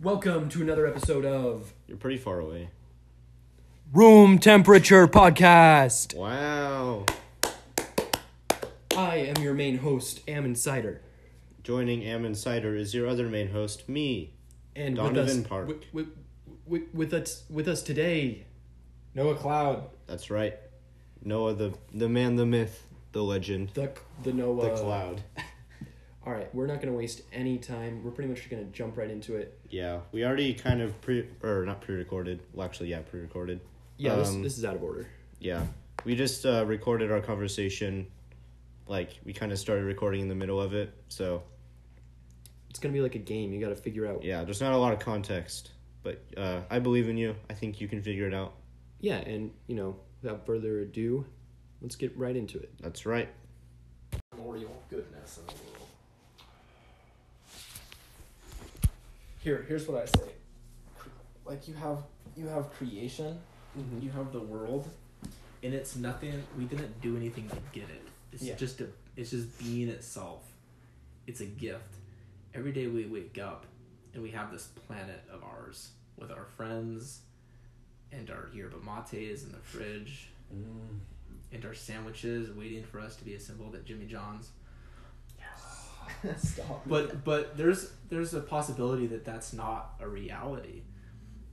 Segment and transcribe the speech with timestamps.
[0.00, 2.68] Welcome to another episode of You're pretty far away.
[3.92, 6.14] Room Temperature Podcast.
[6.14, 7.04] Wow.
[8.96, 11.00] I am your main host, Am Insider.
[11.64, 14.34] Joining Am Insider is your other main host, me.
[14.76, 15.66] And Donovan with us, Park.
[15.66, 16.06] With, with,
[16.64, 18.46] with, with us, with us today,
[19.14, 20.56] Noah Cloud, That's right.
[21.24, 23.90] Noah, the the man, the myth, the legend, the
[24.22, 24.70] the Noah.
[24.70, 25.22] the cloud.
[26.26, 28.02] All right, we're not going to waste any time.
[28.04, 29.58] We're pretty much going to jump right into it.
[29.70, 32.40] Yeah, we already kind of pre or not pre-recorded.
[32.52, 33.60] Well, actually, yeah, pre-recorded.
[33.96, 35.06] Yeah, this, Um, this is out of order.
[35.40, 35.64] Yeah,
[36.04, 38.08] we just uh, recorded our conversation.
[38.86, 41.42] Like we kind of started recording in the middle of it, so
[42.70, 43.52] It's going to be like a game.
[43.52, 44.22] You got to figure out.
[44.24, 45.70] yeah, there's not a lot of context.
[46.02, 47.34] But uh, I believe in you.
[47.50, 48.54] I think you can figure it out.
[49.00, 51.24] Yeah, and you know, without further ado,
[51.80, 52.72] let's get right into it.
[52.80, 53.28] That's right.
[54.34, 55.74] Memorial goodness in the world.
[59.48, 60.28] Here, here's what I say.
[61.46, 62.02] like you have
[62.36, 63.38] you have creation
[63.78, 64.00] Mm-hmm.
[64.04, 64.88] you have the world
[65.62, 68.56] and it's nothing we didn't do anything to get it it's Yeah.
[68.56, 70.42] just a it's just being itself
[71.26, 71.94] it's a gift
[72.54, 73.64] every day we wake up
[74.12, 77.20] and we have this planet of ours with our friends
[78.12, 80.28] and our yerba mates in the fridge
[81.52, 84.50] and our sandwiches waiting for us to be assembled at jimmy john's
[86.36, 86.82] Stop.
[86.86, 90.82] but but there's there's a possibility that that's not a reality.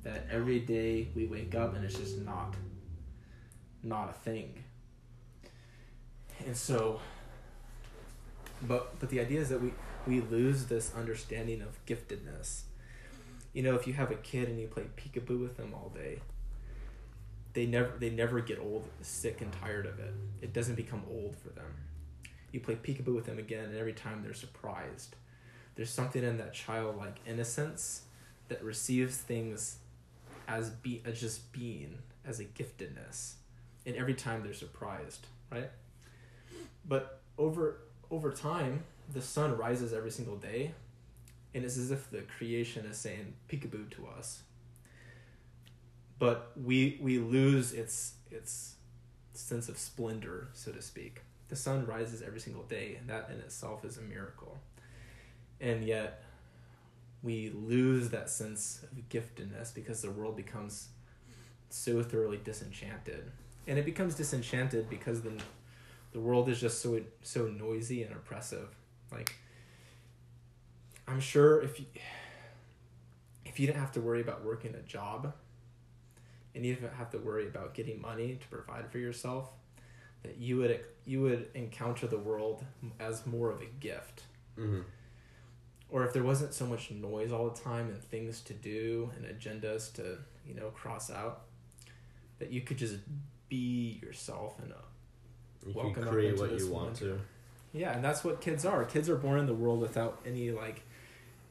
[0.04, 2.56] That every day we wake up and it's just not
[3.84, 4.64] not a thing.
[6.46, 7.00] And so
[8.62, 9.74] but but the idea is that we
[10.08, 12.64] we lose this understanding of giftedness.
[13.54, 16.20] You know if you have a kid and you play peekaboo with them all day
[17.54, 20.14] they never they never get old sick and tired of it.
[20.42, 21.74] It doesn't become old for them
[22.56, 25.16] you play peekaboo with them again and every time they're surprised.
[25.76, 28.04] There's something in that childlike innocence
[28.48, 29.78] that receives things
[30.48, 33.34] as be as just being as a giftedness
[33.86, 35.70] and every time they're surprised right?
[36.88, 38.84] But over over time
[39.14, 40.74] the sun rises every single day
[41.54, 44.44] and it's as if the creation is saying peekaboo to us.
[46.20, 48.76] But we we lose its its
[49.34, 53.40] sense of splendor so to speak the sun rises every single day and that in
[53.40, 54.58] itself is a miracle.
[55.62, 56.24] And yet
[57.24, 60.90] we lose that sense of giftedness because the world becomes
[61.70, 63.32] so thoroughly disenchanted.
[63.68, 65.34] And it becomes disenchanted because the
[66.14, 68.70] the world is just so so noisy and oppressive.
[69.12, 69.36] Like
[71.08, 71.86] i'm sure if you
[73.46, 75.34] if you didn't have to worry about working a job
[76.54, 79.50] and you didn't have to worry about getting money to provide for yourself
[80.38, 82.64] you would you would encounter the world
[83.00, 84.24] as more of a gift.
[84.58, 84.82] Mm-hmm.
[85.90, 89.26] or if there wasn't so much noise all the time and things to do and
[89.26, 91.42] agendas to you know cross out
[92.40, 92.96] that you could just
[93.50, 94.76] be yourself and uh,
[95.68, 97.20] You Welcome can create what you want to.
[97.74, 98.86] yeah and that's what kids are.
[98.86, 100.84] Kids are born in the world without any like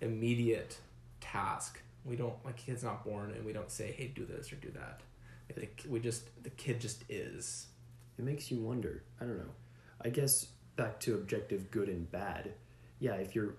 [0.01, 0.79] immediate
[1.21, 1.81] task.
[2.05, 4.71] We don't like kids not born and we don't say hey do this or do
[4.73, 5.01] that.
[5.57, 7.67] Like the, we just the kid just is
[8.19, 9.03] It makes you wonder.
[9.21, 9.53] I don't know.
[10.05, 12.53] I guess back to objective good and bad.
[12.99, 13.55] Yeah, if you're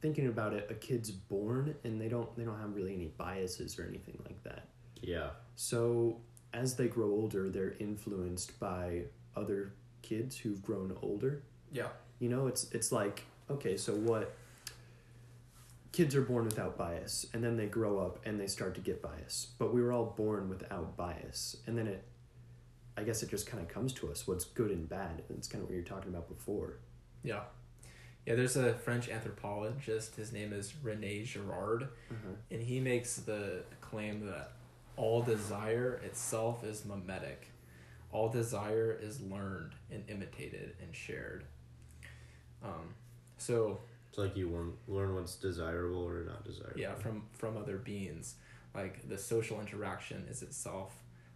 [0.00, 3.78] thinking about it, a kid's born and they don't they don't have really any biases
[3.78, 4.66] or anything like that.
[5.00, 5.30] Yeah.
[5.56, 6.18] So
[6.52, 9.02] as they grow older, they're influenced by
[9.36, 11.42] other kids who've grown older.
[11.72, 14.34] yeah You know, it's it's like okay, so what?
[15.92, 19.02] Kids are born without bias, and then they grow up and they start to get
[19.02, 19.48] bias.
[19.58, 22.02] But we were all born without bias, and then it,
[22.96, 25.22] I guess, it just kind of comes to us what's good and bad.
[25.28, 26.78] And it's kind of what you're talking about before.
[27.24, 27.40] yeah
[28.26, 31.88] yeah there's a french anthropologist his name is rene girard
[32.52, 34.52] and he makes the claim that
[34.96, 37.48] all desire itself is mimetic
[38.12, 41.42] all desire is learned and imitated and shared
[42.62, 42.94] um,
[43.38, 46.78] so It's like you learn learn what's desirable or not desirable.
[46.80, 48.36] yeah from from other beings
[48.74, 50.92] like the social interaction is itself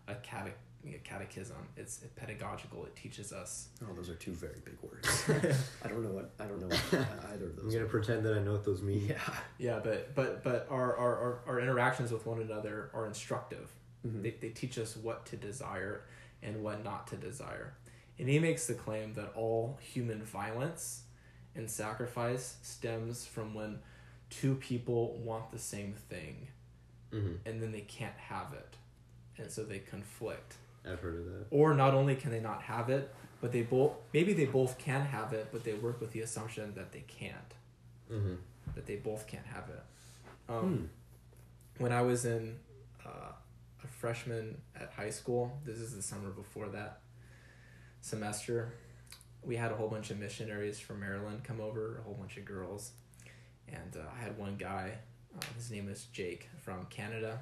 [0.07, 0.55] a cate-
[0.95, 5.25] a catechism it's pedagogical it teaches us Oh, those are two very big words.
[5.85, 6.85] I don't know what I don't know what
[7.33, 7.65] either of those.
[7.67, 9.07] I'm gonna pretend that I know what those mean.
[9.09, 9.19] Yeah.
[9.59, 13.71] yeah but but but our our, our, our interactions with one another are instructive
[14.07, 14.23] Mhm.
[14.23, 16.03] They, they teach us what to desire
[16.43, 17.75] and what not to desire.
[18.19, 21.03] And he makes the claim that all human violence
[21.57, 23.81] and sacrifice stems from when
[24.31, 26.49] two people want the same thing
[27.13, 27.49] Mm-hmm.
[27.49, 28.77] and then they can't have it.
[29.39, 30.55] And so they conflict.
[30.91, 31.47] I've heard of that.
[31.51, 35.03] Or not only can they not have it, but they both maybe they both can
[35.03, 37.55] have it, but they work with the assumption that they can't.
[38.11, 38.35] Mm-hmm.
[38.75, 39.83] That they both can't have it.
[40.49, 40.61] Um,
[41.79, 41.83] Hmm.
[41.83, 42.57] when I was in
[43.05, 43.33] uh,
[43.83, 47.01] a freshman at high school, this is the summer before that
[48.01, 48.73] semester,
[49.43, 52.45] we had a whole bunch of missionaries from Maryland come over, a whole bunch of
[52.45, 52.93] girls,
[53.69, 54.93] and uh, I had one guy,
[55.37, 57.41] uh, his name is Jake from Canada,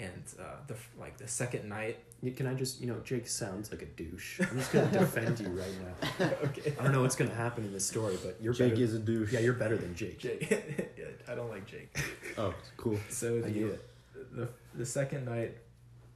[0.00, 1.98] and uh, the like the second night,
[2.36, 4.40] Can I just, you know, Jake sounds like a douche.
[4.40, 5.74] I'm just gonna defend you right
[6.18, 6.26] now.
[6.44, 8.82] okay, I don't know what's gonna happen in this story, but you're Jake better.
[8.84, 9.32] is a douche.
[9.32, 10.18] yeah, you're better than Jake.
[10.18, 10.50] Jake,
[10.98, 11.94] yeah, I don't like Jake.
[12.38, 12.98] Oh, cool.
[13.10, 13.90] So I the, it.
[14.34, 15.56] the the second night,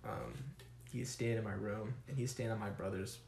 [0.04, 0.32] um,
[0.90, 3.19] he's staying in my room and he's staying on my brother's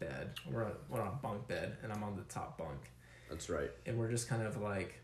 [0.00, 0.30] bed.
[0.50, 2.90] We're on, we're on a bunk bed and I'm on the top bunk
[3.30, 3.70] That's right.
[3.86, 5.00] and we're just kind of like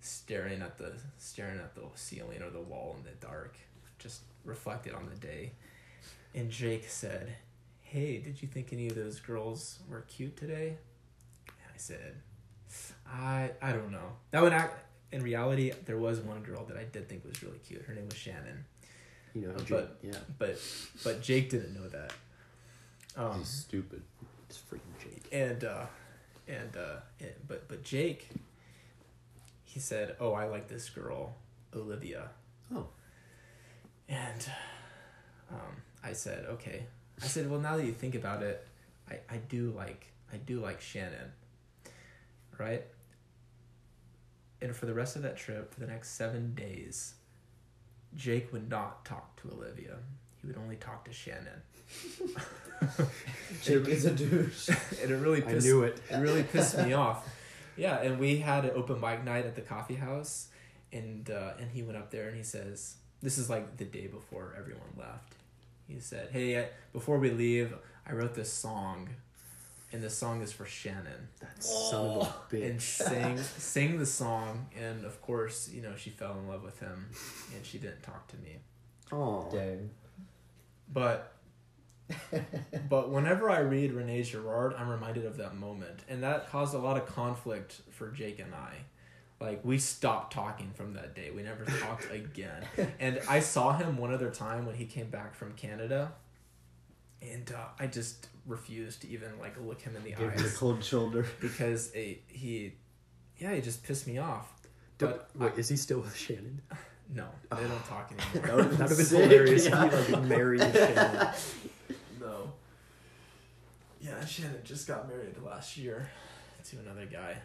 [0.00, 3.56] staring at the staring at the ceiling or the wall in the dark,
[3.98, 5.52] just reflected on the day.
[6.34, 7.34] And Jake said,
[7.80, 10.76] "Hey, did you think any of those girls were cute today?"
[11.46, 12.14] And I said,
[13.06, 14.84] "I I don't know." That would act.
[15.10, 17.80] In reality, there was one girl that I did think was really cute.
[17.82, 18.66] Her name was Shannon,
[19.34, 20.60] You know, Uh, Jake, but- yeah, but
[21.02, 22.12] but Jake didn't know that.
[23.16, 24.02] Um, He's stupid.
[24.48, 25.26] it's freaking Jake.
[25.32, 25.86] and uh
[26.46, 28.28] and uh and, but but jake
[29.64, 31.34] he said oh i like this girl
[31.74, 32.30] olivia
[32.74, 32.86] Oh.
[34.08, 34.50] And
[35.50, 36.86] um i said okay
[37.22, 38.66] i said well now that you think about it
[39.10, 41.32] i i do like i do like shannon
[42.58, 42.84] right
[44.60, 47.14] and for the rest of that trip for the next seven days
[48.16, 49.96] jake would not talk to olivia
[50.40, 51.62] he would only talk to shannon
[53.62, 54.68] Jake is a douche.
[55.02, 56.00] and it really I pissed knew it.
[56.10, 57.26] it really pissed me off.
[57.76, 60.48] Yeah, and we had an open mic night at the coffee house,
[60.92, 64.06] and uh, and he went up there and he says, "This is like the day
[64.06, 65.34] before everyone left."
[65.86, 67.74] He said, "Hey, I, before we leave,
[68.06, 69.08] I wrote this song,
[69.92, 72.22] and the song is for Shannon." That son of
[72.52, 72.82] a And bitch.
[72.82, 77.08] sang sang the song, and of course, you know, she fell in love with him,
[77.54, 78.58] and she didn't talk to me.
[79.10, 79.90] Oh, Dang.
[80.92, 81.34] But
[82.88, 86.78] but whenever I read Rene Girard, I'm reminded of that moment, and that caused a
[86.78, 88.74] lot of conflict for Jake and I.
[89.40, 91.30] Like we stopped talking from that day.
[91.30, 92.64] We never talked again.
[92.98, 96.12] And I saw him one other time when he came back from Canada,
[97.22, 100.56] and uh, I just refused to even like look him in the him the eyes
[100.56, 101.24] cold shoulder.
[101.40, 102.74] because it, he,
[103.38, 104.52] yeah, he just pissed me off.
[104.98, 106.60] But wait, is he still with Shannon?
[107.14, 108.46] no, they don't talk anymore.
[108.46, 109.84] That would have been sick, hilarious yeah.
[109.84, 111.28] if he like married Shannon.
[112.20, 112.52] No.
[114.00, 116.10] Yeah, Shannon just got married last year
[116.70, 117.36] to another guy.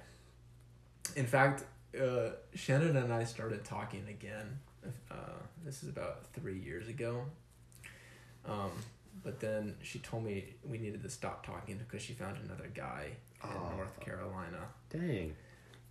[1.15, 1.65] In fact,
[1.99, 4.59] uh, Shannon and I started talking again.
[5.11, 5.15] Uh,
[5.65, 7.23] this is about three years ago.
[8.45, 8.71] Um,
[9.23, 13.07] but then she told me we needed to stop talking because she found another guy
[13.43, 13.75] in Oh.
[13.77, 14.59] North Carolina.
[14.89, 15.35] Dang.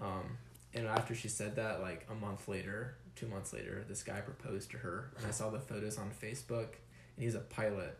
[0.01, 0.37] Um,
[0.75, 4.71] and after she said that, like a month later, two months later, this guy proposed
[4.73, 6.69] to her, and I saw the photos on Facebook.
[7.17, 7.99] And he's a pilot.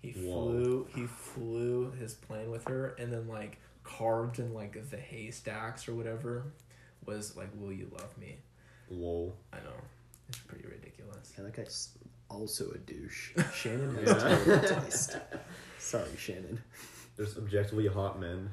[0.00, 0.46] He Whoa.
[0.50, 0.86] flew.
[0.94, 5.94] He flew his plane with her, and then like carved in like the haystacks or
[5.94, 6.44] whatever
[7.06, 8.38] was like, "Will you love me?"
[8.90, 9.34] Lol.
[9.52, 9.74] I know,
[10.28, 11.32] it's pretty ridiculous.
[11.36, 11.96] Yeah, that guy's
[12.28, 13.30] also a douche.
[13.54, 14.18] Shannon has Yeah.
[14.44, 15.16] terrible taste.
[15.78, 16.60] Sorry, Shannon.
[17.16, 18.50] There's objectively hot men.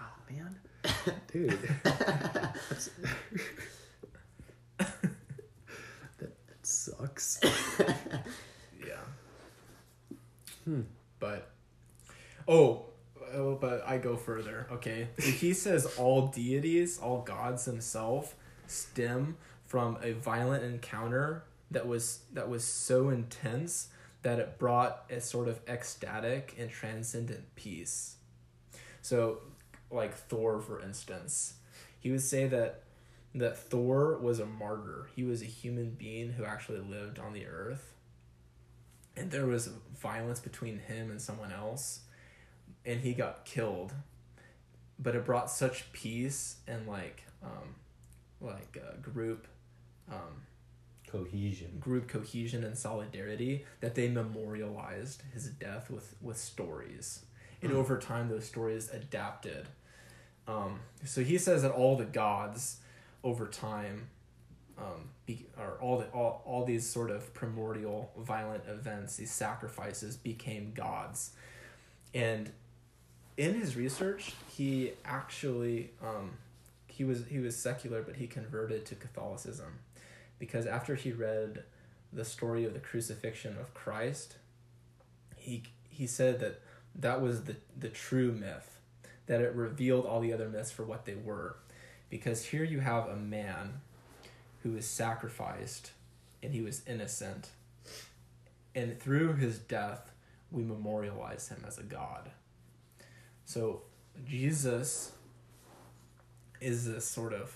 [0.00, 0.56] Oh man,
[1.32, 1.58] dude.
[1.84, 2.90] That's-
[4.78, 4.88] that,
[6.18, 7.40] that sucks.
[8.86, 8.94] Yeah.
[10.64, 10.82] Hmm.
[11.18, 11.50] But
[12.48, 12.89] oh, but I go
[14.30, 14.66] further.
[14.70, 18.34] Okay, he says all deities, all gods themselves,
[18.66, 23.88] stem from a violent encounter that was that was so intense
[24.22, 28.16] that it brought a sort of ecstatic and transcendent peace.
[29.02, 29.38] So,
[29.90, 31.54] like Thor, for instance,
[31.98, 32.82] he would say that
[33.34, 35.08] that Thor was a martyr.
[35.14, 37.94] He was a human being who actually lived on the earth
[39.16, 39.70] and there was
[40.00, 42.00] violence between him and someone else
[42.84, 43.92] and he got killed
[45.02, 47.74] but it brought such peace and like um
[48.40, 49.46] like uh, group
[50.10, 50.42] um
[51.10, 51.78] Cohesion.
[51.80, 57.24] group cohesion and solidarity that they memorialized his death with with stories.
[57.62, 59.66] And over time those stories adapted.
[60.46, 62.78] Um so he says that all the gods
[63.24, 64.08] over time
[64.80, 70.16] um, be, or all the all, all these sort of primordial violent events, these sacrifices
[70.16, 71.32] became gods,
[72.14, 72.50] and
[73.40, 76.32] in his research, he actually um,
[76.86, 79.78] he was he was secular, but he converted to Catholicism,
[80.38, 81.64] because after he read
[82.12, 84.36] the story of the crucifixion of Christ,
[85.36, 86.60] he he said that
[86.94, 88.76] that was the the true myth,
[89.24, 91.56] that it revealed all the other myths for what they were,
[92.10, 93.80] because here you have a man
[94.62, 95.92] who was sacrificed
[96.42, 97.48] and he was innocent.
[98.74, 100.10] And through his death,
[100.52, 102.30] we memorialize him as a God.
[103.50, 103.82] So
[104.24, 105.10] Jesus
[106.60, 107.52] is this sort of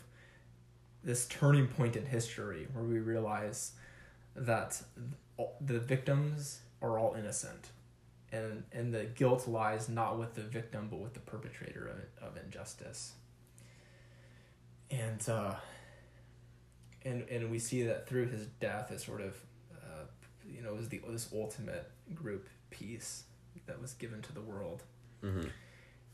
[1.04, 3.74] this turning point in history where we realize
[4.34, 4.82] that
[5.60, 7.68] the victims are all innocent.
[8.32, 12.44] And and the guilt lies not with the victim but with the perpetrator of, of
[12.44, 13.12] injustice.
[14.90, 15.54] And uh
[17.04, 19.36] and and we see that through his death is sort of
[19.72, 20.06] uh,
[20.44, 23.26] you know was the this ultimate group peace
[23.66, 24.82] that was given to the world.
[25.22, 25.46] Mm-hmm.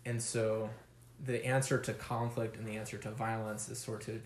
[0.04, 0.70] And so
[1.22, 4.20] the answer to conflict and the answer to violence is sort of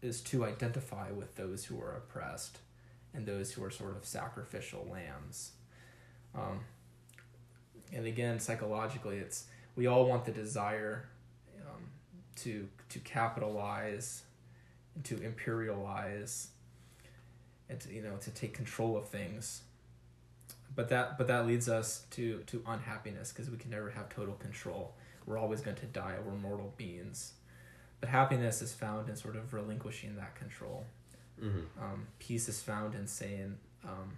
[0.00, 2.58] is to identify with those who are oppressed
[3.12, 5.52] and those who are sort of sacrificial lambs.
[6.34, 6.60] Um,
[7.92, 11.08] and again psychologically it's we all want the desire
[11.66, 11.84] um,
[12.36, 14.22] to to capitalize
[15.04, 16.48] to imperialize
[17.68, 19.62] and to, you know to take control of things.
[20.74, 24.34] But that but that leads us to to unhappiness because we can never have total
[24.34, 24.94] control
[25.28, 27.34] we're always going to die we're mortal beings
[28.00, 30.84] but happiness is found in sort of relinquishing that control
[31.40, 31.80] Mm-hmm.
[31.84, 34.16] um, peace is found in saying um,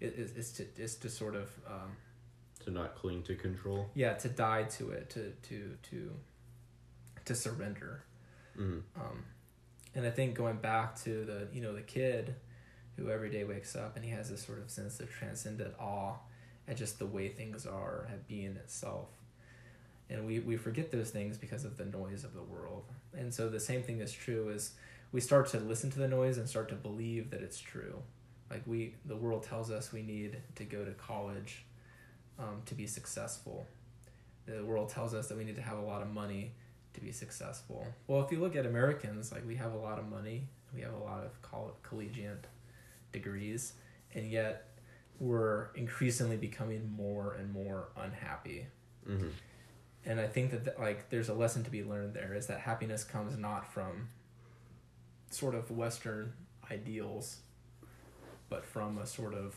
[0.00, 1.90] it is it's to it's to sort of um,
[2.64, 3.90] To not cling to control.
[3.94, 6.12] yeah to die to it to to to
[7.26, 8.04] to surrender
[8.58, 8.78] Mm-hmm.
[8.98, 9.24] um,
[9.94, 12.34] and I think going back to the you know the kid
[12.96, 16.14] who every day wakes up and he has this sort of sense of transcendent awe
[16.66, 19.08] at just the way things are at being itself
[20.08, 22.84] and we, we forget those things because of the noise of the world
[23.16, 24.72] and so the same thing is true is
[25.12, 28.02] we start to listen to the noise and start to believe that it's true
[28.50, 31.64] like we the world tells us we need to go to college
[32.38, 33.66] um, to be successful
[34.46, 36.52] the world tells us that we need to have a lot of money
[36.96, 37.86] to be successful.
[38.06, 40.94] Well, if you look at Americans, like we have a lot of money, we have
[40.94, 42.46] a lot of coll- collegiate
[43.12, 43.74] degrees,
[44.14, 44.78] and yet
[45.20, 48.66] we're increasingly becoming more and more unhappy.
[49.08, 49.28] Mm-hmm.
[50.06, 52.60] And I think that th- like there's a lesson to be learned there is that
[52.60, 54.08] happiness comes not from
[55.30, 56.32] sort of Western
[56.70, 57.38] ideals,
[58.48, 59.56] but from a sort of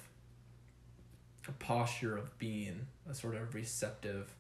[1.47, 4.33] a posture of being, a sort of receptive.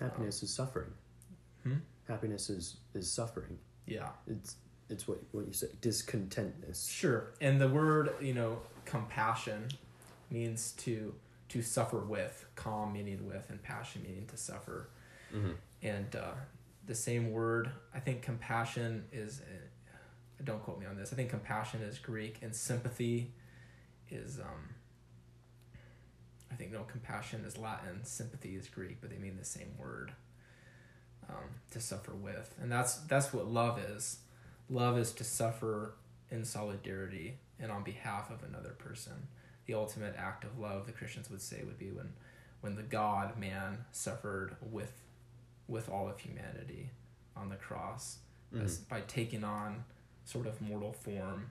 [0.00, 0.90] Happiness is suffering.
[1.62, 1.76] Hmm?
[2.08, 3.58] Happiness is is suffering.
[3.86, 4.08] Yeah.
[4.26, 4.56] It's
[4.88, 6.90] it's what what you said discontentness.
[6.90, 7.32] Sure.
[7.40, 9.68] And the word, you know, compassion
[10.30, 11.14] means to
[11.50, 14.88] to suffer with, calm meaning with, and passion meaning to suffer.
[15.34, 15.52] Mm-hmm.
[15.82, 16.32] And uh,
[16.86, 21.30] the same word, I think compassion is, uh, don't quote me on this, I think
[21.30, 23.32] compassion is Greek, and sympathy
[24.10, 24.74] is, um,
[26.50, 30.12] I think, no, compassion is Latin, sympathy is Greek, but they mean the same word.
[31.28, 34.18] Um, to suffer with, and that's that's what love is.
[34.68, 35.94] Love is to suffer
[36.32, 39.28] in solidarity and on behalf of another person.
[39.66, 42.12] The ultimate act of love, the Christians would say, would be when,
[42.60, 45.01] when the God man suffered with,
[45.72, 46.90] with all of humanity
[47.36, 48.18] on the cross,
[48.62, 49.82] as, by taking on
[50.24, 51.50] sort of mortal form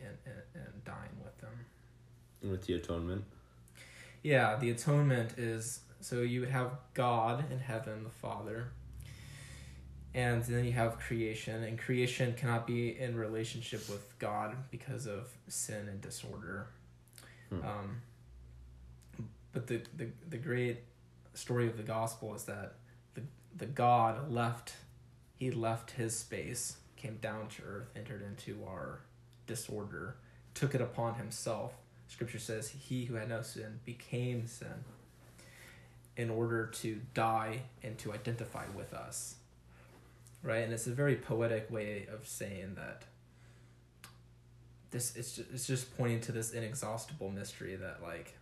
[0.00, 2.50] and, and, and dying with them.
[2.50, 3.24] With the atonement.
[4.22, 8.68] Yeah, the atonement is so you would have God in heaven, the Father,
[10.14, 15.28] and then you have creation, and creation cannot be in relationship with God because of
[15.48, 16.68] sin and disorder.
[17.50, 17.64] Hmm.
[17.64, 18.02] Um,
[19.52, 20.78] but the, the the great
[21.34, 22.74] story of the gospel is that
[23.56, 24.74] the God left,
[25.34, 29.00] he left his space, came down to earth, entered into our
[29.46, 30.16] disorder,
[30.54, 31.74] took it upon himself.
[32.08, 34.84] Scripture says he who had no sin became sin
[36.16, 39.36] in order to die and to identify with us.
[40.42, 40.62] Right?
[40.62, 43.02] And it's a very poetic way of saying that
[44.90, 48.36] this it's just, it's just pointing to this inexhaustible mystery that like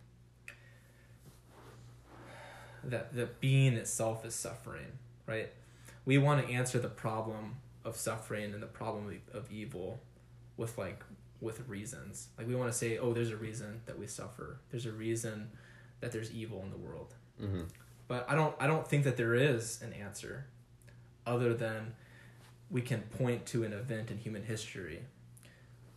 [2.90, 5.50] that the being itself is suffering, right?
[6.04, 10.00] We want to answer the problem of suffering and the problem of evil
[10.56, 11.02] with like
[11.40, 12.28] with reasons.
[12.38, 14.58] Like we want to say, oh, there's a reason that we suffer.
[14.70, 15.50] There's a reason
[16.00, 17.14] that there's evil in the world.
[17.40, 17.62] Mm-hmm.
[18.08, 20.46] But I don't I don't think that there is an answer
[21.26, 21.94] other than
[22.70, 25.00] we can point to an event in human history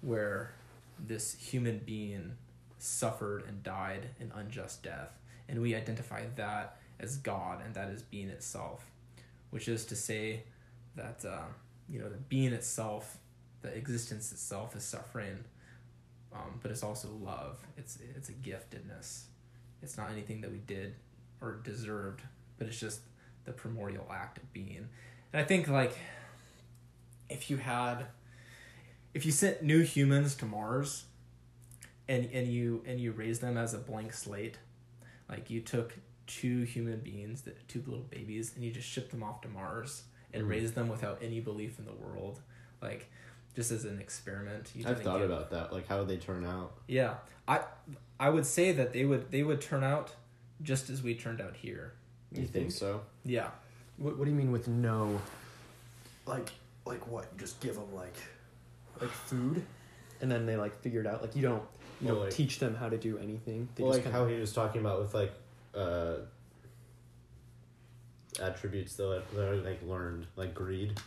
[0.02, 0.52] where
[1.00, 2.34] this human being
[2.80, 5.18] suffered and died an unjust death
[5.50, 8.86] and we identify that as God and that is being itself
[9.50, 10.44] which is to say
[10.96, 11.46] that uh,
[11.90, 13.18] you know the being itself
[13.62, 15.44] the existence itself is suffering
[16.34, 17.66] um, but it's also love.
[17.78, 19.24] It's it's a giftedness.
[19.82, 20.96] It's not anything that we did
[21.42, 22.22] or deserved
[22.58, 23.02] but it's just
[23.46, 24.88] the primordial act of being.
[25.32, 25.98] And i think like
[27.30, 28.08] if you had
[29.14, 31.06] if you sent new humans to Mars,
[32.08, 34.58] and and you and you raised them as a blank slate,
[35.30, 35.94] like you took
[36.26, 40.04] two human beings, that two little babies, and you just shipped them off to Mars
[40.34, 40.50] and Mhm.
[40.50, 42.42] raised them without any belief in the world,
[42.82, 43.10] like
[43.56, 44.72] just as an experiment.
[44.76, 45.72] You I've thought give- about that.
[45.74, 46.78] Like, how would they turn out?
[46.88, 47.16] Yeah,
[47.48, 47.64] I
[48.20, 50.16] I would say that they would they would turn out
[50.62, 51.94] just as we turned out here.
[52.34, 52.72] You, think?
[52.72, 53.04] so?
[53.24, 53.52] Yeah.
[53.98, 55.22] What, what do you mean with no?
[56.26, 56.52] Like,
[56.86, 57.30] like what?
[57.34, 58.16] You just give them like,
[59.00, 59.64] like food,
[60.22, 61.22] and then they like figure it out.
[61.22, 61.64] Like you don't,
[62.02, 63.70] you Well, don't like- teach them how to do anything.
[63.76, 65.32] They well, just like kinda- how he was talking about with like
[65.76, 66.18] uh,
[68.42, 71.00] attributes that that are like learned, like greed.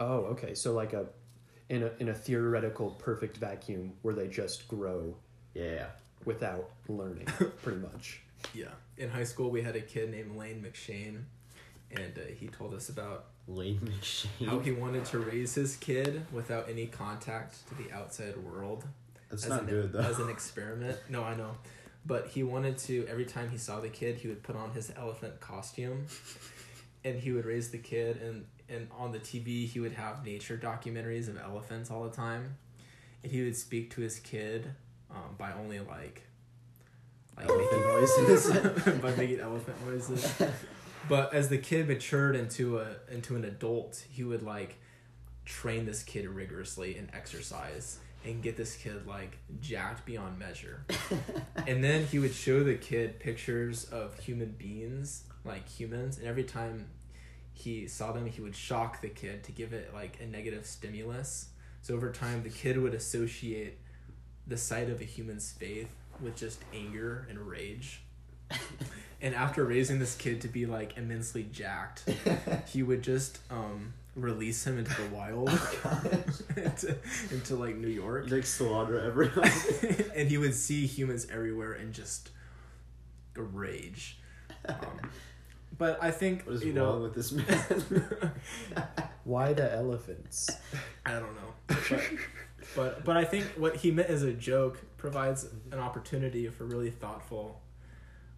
[0.00, 0.54] Oh, okay.
[0.54, 1.06] So like a,
[1.68, 5.14] in a in a theoretical perfect vacuum where they just grow
[5.54, 5.86] Yeah.
[6.24, 7.26] without learning,
[7.62, 8.20] pretty much.
[8.54, 8.68] Yeah.
[8.96, 11.22] In high school, we had a kid named Lane McShane,
[11.90, 14.46] and uh, he told us about Lane McShane.
[14.46, 18.84] how he wanted to raise his kid without any contact to the outside world.
[19.28, 20.00] That's as not an, good though.
[20.00, 20.98] As an experiment.
[21.08, 21.52] No, I know.
[22.06, 24.92] But he wanted to, every time he saw the kid, he would put on his
[24.96, 26.06] elephant costume
[27.04, 28.20] and he would raise the kid.
[28.22, 32.56] And, and on the TV, he would have nature documentaries of elephants all the time.
[33.22, 34.70] And he would speak to his kid
[35.10, 36.22] um, by only like,
[37.36, 39.00] like Elephant making noises.
[39.02, 40.34] by making elephant noises.
[41.08, 44.76] But as the kid matured into a into an adult, he would like
[45.44, 50.84] train this kid rigorously in exercise and get this kid like jacked beyond measure.
[51.66, 56.44] and then he would show the kid pictures of human beings, like humans, and every
[56.44, 56.86] time
[57.52, 61.48] he saw them, he would shock the kid to give it like a negative stimulus.
[61.82, 63.78] So over time, the kid would associate
[64.46, 65.88] the sight of a human's faith
[66.20, 68.02] with just anger and rage.
[69.20, 72.08] and after raising this kid to be like immensely jacked,
[72.68, 75.50] he would just um, release him into the wild,
[76.64, 76.96] into,
[77.30, 79.50] into like New York, like slaughter everyone.
[80.16, 82.30] and he would see humans everywhere and just
[83.36, 84.18] rage.
[84.66, 84.76] Um,
[85.76, 88.32] but I think what is you wrong know with this man?
[89.24, 90.50] Why the elephants?
[91.06, 92.02] I don't know, but,
[92.74, 96.90] but but I think what he meant as a joke provides an opportunity for really
[96.90, 97.60] thoughtful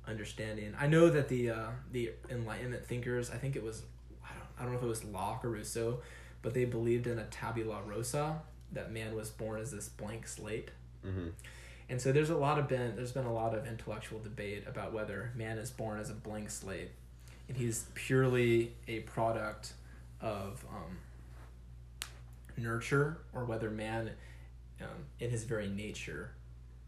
[0.07, 0.75] understanding.
[0.79, 3.83] I know that the uh, the Enlightenment thinkers, I think it was,
[4.23, 6.01] I don't I don't know if it was Locke or Rousseau,
[6.43, 8.41] but they believed in a tabula rasa
[8.73, 10.71] that man was born as this blank slate.
[11.07, 11.29] mm-hmm.
[11.89, 14.93] And so there's a lot of been there's been a lot of intellectual debate about
[14.93, 16.91] whether man is born as a blank slate,
[17.49, 19.73] and he's purely a product
[20.21, 20.99] of um,
[22.57, 24.11] nurture, or whether man,
[24.81, 24.87] um,
[25.19, 26.31] in his very nature,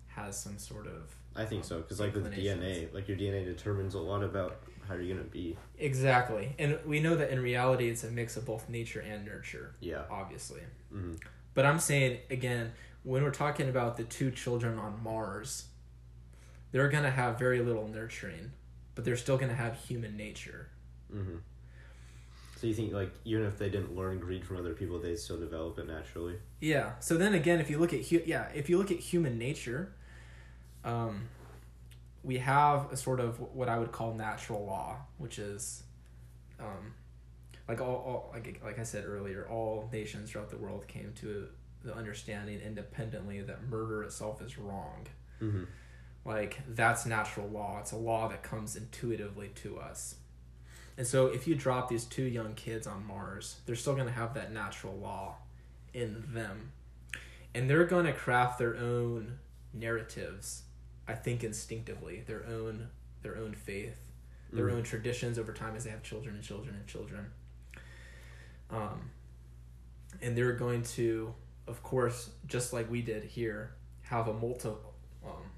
[0.06, 3.94] has some sort of I think so because like with DNA, like your DNA determines
[3.94, 5.56] a lot about how are you're gonna be.
[5.78, 9.74] exactly, and we know that in reality it's a mix of both nature and nurture,
[9.80, 10.02] Yeah.
[10.10, 10.60] obviously.
[10.92, 11.14] Mm-hmm.
[11.54, 12.72] But I'm saying again,
[13.04, 15.66] when we're talking about the two children on Mars,
[16.70, 18.52] they're gonna have very little nurturing,
[18.94, 20.68] but they're still gonna have human nature.
[21.14, 21.36] Mm-hmm.
[22.56, 25.38] So you think like even if they didn't learn greed from other people, they'd still
[25.38, 26.36] develop it naturally?
[26.60, 26.92] Yeah.
[27.00, 29.92] So then again, if you look at hu- yeah, if you look at human nature,
[30.84, 31.22] um,
[32.22, 35.82] we have a sort of what I would call natural law, which is,
[36.60, 36.94] um,
[37.68, 41.48] like all, all like like I said earlier, all nations throughout the world came to
[41.84, 45.06] the understanding independently that murder itself is wrong.
[45.40, 45.64] Mm-hmm.
[46.24, 47.78] Like that's natural law.
[47.80, 50.16] It's a law that comes intuitively to us.
[50.96, 54.12] And so if you drop these two young kids on Mars, they're still going to
[54.12, 55.36] have that natural law
[55.94, 56.72] in them.
[57.54, 59.38] And they're going to craft their own
[59.72, 60.62] narratives,
[61.08, 62.88] I think instinctively, their own
[63.22, 63.96] their own faith,
[64.52, 64.72] their Mhm.
[64.72, 67.30] own traditions over time as they have children and children and children.
[68.70, 69.10] Um
[70.20, 71.34] and they're going to
[71.68, 74.68] of course, just like we did here, have a multi
[75.24, 75.50] um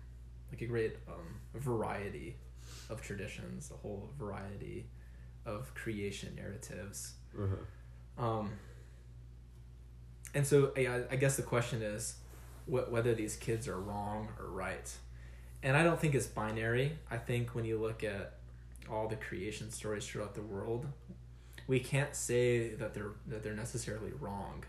[0.50, 2.37] like a great um variety
[2.90, 4.87] of traditions, a whole variety
[5.46, 7.14] of creation narratives.
[7.38, 8.22] Uh-huh.
[8.22, 8.50] Um,
[10.35, 12.16] and so I, I guess the question is
[12.66, 14.90] wh- whether these kids are wrong or right.
[15.64, 16.92] And I don't think it's binary.
[17.11, 18.35] I think when you look at
[18.90, 20.87] all the creation stories throughout the world,
[21.66, 24.64] we can't say that they're that they're necessarily wrong.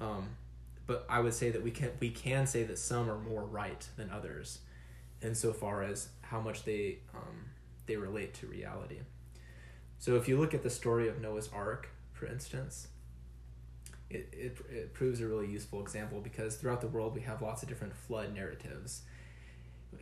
[0.00, 0.30] Um,
[0.86, 3.86] but I would say that we can we can say that some are more right
[3.98, 4.60] than others,
[5.20, 7.50] insofar as how much they um,
[7.84, 9.00] they relate to reality.
[9.98, 12.88] So if you look at the story of Noah's Ark, for instance,
[14.08, 17.62] it, it, it proves a really useful example because throughout the world we have lots
[17.62, 19.02] of different flood narratives.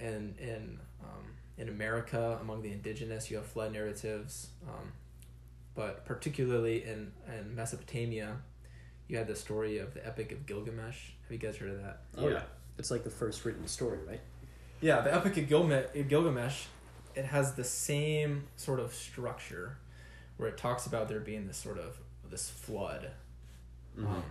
[0.01, 1.25] And in, um,
[1.59, 4.49] in America, among the indigenous, you have flood narratives.
[4.67, 4.93] Um,
[5.75, 8.37] but particularly in, in Mesopotamia,
[9.09, 11.11] you had the story of the Epic of Gilgamesh.
[11.23, 12.01] Have you guys heard of that?
[12.19, 12.43] Oh yeah.
[12.79, 14.21] It's like the first written story, right?
[14.81, 16.65] Yeah, the Epic of Gilme- Gilgamesh,
[17.15, 19.79] it has the same sort of structure,
[20.37, 21.97] where it talks about there being this sort of
[22.31, 23.11] this flood,
[23.97, 24.07] Mm-hmm.
[24.13, 24.23] um,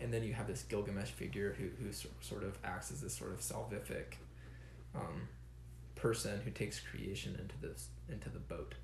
[0.00, 3.14] and then you have this Gilgamesh figure who who sor- sort of acts as this
[3.16, 4.14] sort of salvific,
[4.98, 5.28] um,
[5.94, 8.74] person who takes creation into this into the boat.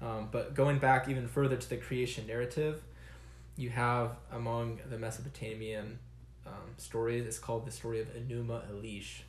[0.00, 2.82] Um, but going back even further to the creation narrative,
[3.56, 5.98] you have among the Mesopotamian
[6.46, 9.22] um, stories, it's called the story of Enuma Elish.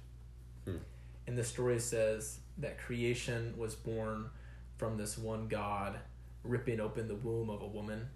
[0.66, 0.78] Hmm.
[1.28, 4.30] And the story says that creation was born
[4.78, 6.00] from this one god
[6.44, 8.08] ripping open the womb of a woman.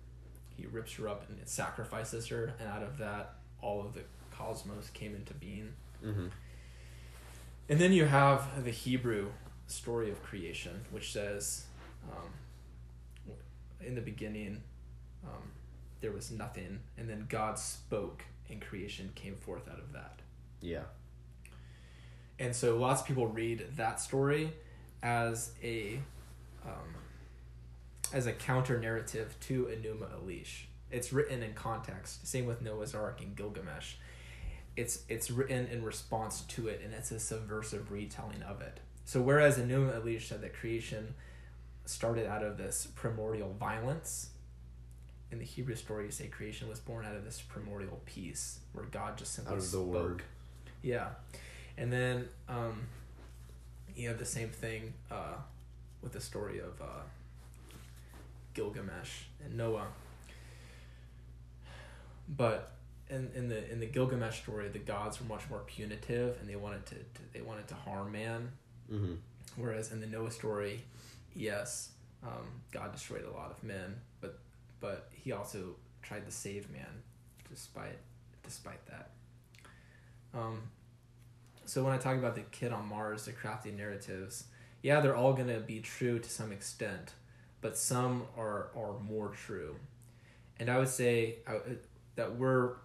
[0.55, 4.89] He rips her up and sacrifices her, and out of that, all of the cosmos
[4.91, 5.73] came into being.
[6.05, 6.27] Mm-hmm.
[7.69, 9.29] And then you have the Hebrew
[9.67, 11.65] story of creation, which says,
[12.11, 13.35] um,
[13.79, 14.61] in the beginning,
[15.23, 15.51] um,
[16.01, 20.19] there was nothing, and then God spoke, and creation came forth out of that.
[20.61, 20.83] Yeah.
[22.39, 24.53] And so lots of people read that story
[25.01, 25.99] as a
[26.65, 26.95] um,
[28.13, 30.65] as a counter narrative to Enuma Elish.
[30.91, 32.27] It's written in context.
[32.27, 33.95] Same with Noah's Ark and Gilgamesh.
[34.75, 38.79] It's it's written in response to it, and it's a subversive retelling of it.
[39.05, 41.13] So whereas Enuma Elish said that creation
[41.85, 44.29] started out of this primordial violence,
[45.31, 48.85] in the Hebrew story, you say creation was born out of this primordial peace, where
[48.85, 49.87] God just simply Out of the spoke.
[49.93, 50.21] word.
[50.81, 51.09] Yeah,
[51.77, 52.87] and then um,
[53.95, 55.35] you have the same thing uh,
[56.01, 57.01] with the story of uh,
[58.53, 59.87] Gilgamesh and Noah.
[62.29, 62.71] But
[63.09, 66.55] in, in the in the Gilgamesh story, the gods were much more punitive, and they
[66.55, 68.51] wanted to, to they wanted to harm man.
[68.91, 69.13] Mm-hmm.
[69.55, 70.83] Whereas in the Noah story,
[71.35, 71.91] yes,
[72.23, 74.39] um, God destroyed a lot of men, but
[74.79, 77.01] but he also tried to save man,
[77.49, 77.97] despite
[78.43, 79.11] despite that.
[80.33, 80.61] Um,
[81.65, 84.45] so when I talk about the kid on Mars, the crafty narratives,
[84.81, 87.13] yeah, they're all gonna be true to some extent,
[87.61, 89.75] but some are are more true,
[90.59, 91.59] and I would say I,
[92.15, 92.75] that we're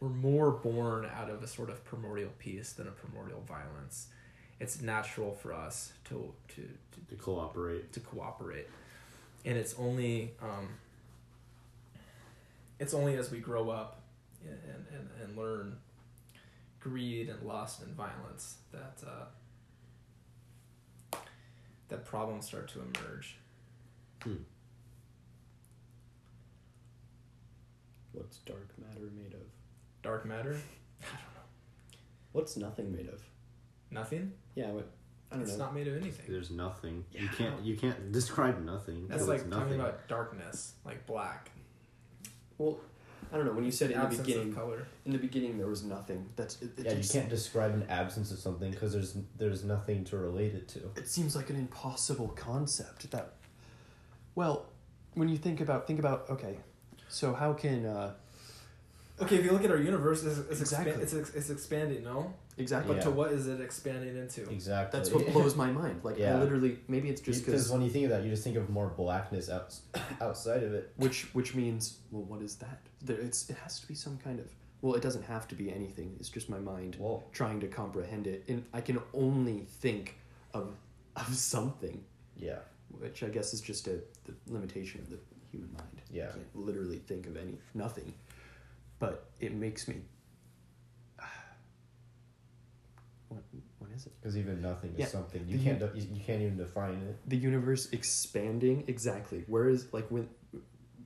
[0.00, 4.08] we're more born out of a sort of primordial peace than a primordial violence.
[4.60, 7.92] It's natural for us to to to, To cooperate.
[7.92, 8.68] to cooperate,
[9.44, 10.68] and it's only um,
[12.78, 14.00] it's only as we grow up
[14.44, 15.76] and, and, and learn
[16.80, 21.18] greed and lust and violence that uh,
[21.88, 23.36] that problems start to emerge.
[28.12, 29.40] What's dark matter made of?
[30.08, 30.56] Dark matter,
[31.02, 31.42] I don't know.
[32.32, 33.22] What's nothing made of?
[33.90, 34.32] nothing.
[34.54, 34.90] Yeah, what,
[35.30, 35.66] I don't It's know.
[35.66, 36.24] not made of anything.
[36.26, 37.04] There's nothing.
[37.12, 37.62] You can't.
[37.62, 39.06] You can't describe nothing.
[39.06, 39.50] That's like nothing.
[39.50, 41.50] talking about darkness, like black.
[42.56, 42.80] well,
[43.30, 43.52] I don't know.
[43.52, 44.86] When you said in the beginning, of color.
[45.04, 46.30] in the beginning there was nothing.
[46.36, 50.04] That's it, it yeah, you can't describe an absence of something because there's there's nothing
[50.04, 50.90] to relate it to.
[50.96, 53.10] It seems like an impossible concept.
[53.10, 53.34] That,
[54.34, 54.70] well,
[55.12, 56.56] when you think about think about okay,
[57.10, 58.14] so how can uh,
[59.20, 60.92] Okay, if you look at our universe, it's, it's, Exactly.
[60.92, 62.32] expa- it's, it's expanding, no?
[62.56, 62.94] exactly?
[62.94, 64.48] But to what is it expanding into?
[64.50, 64.98] Exactly.
[64.98, 66.00] That's what blows my mind.
[66.04, 68.44] Like I literally, maybe it's just because because when you think of that, you just
[68.44, 69.74] think of more blackness out,
[70.20, 70.92] outside of it.
[70.96, 72.80] which which means well, what is that?
[73.02, 74.46] There, it's it has to be some kind of
[74.82, 76.14] well, it doesn't have to be anything.
[76.20, 80.16] It's just my mind Well, trying to comprehend it, and I can only think
[80.54, 80.74] of
[81.16, 82.04] of something,
[82.36, 82.58] yeah,
[82.90, 85.18] which I guess is just a the limitation of the
[85.50, 86.02] human mind.
[86.10, 86.28] yeah.
[86.28, 88.12] I can't literally think of any nothing,
[88.98, 89.96] but it makes me.
[93.28, 93.42] What
[93.78, 94.12] what is it?
[94.20, 96.94] Because even nothing is Yeah, something you the can't de- you, you can't even define
[97.08, 97.16] it.
[97.28, 99.44] The universe expanding exactly.
[99.46, 100.28] Where is like when,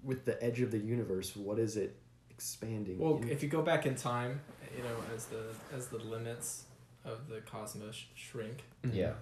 [0.03, 1.35] with the edge of the universe?
[1.37, 1.97] What is it
[2.31, 2.99] expanding?
[2.99, 3.29] Well, in?
[3.31, 4.41] if you go back in time,
[4.77, 5.43] you know, as the
[5.75, 6.65] as the limits
[7.05, 8.95] of the cosmos shrink, Mhm.
[8.95, 9.15] Yeah,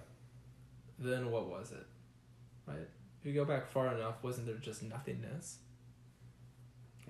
[0.99, 1.85] then what was it?
[2.67, 2.87] Right?
[3.19, 5.57] If you go back far enough, wasn't there just nothingness?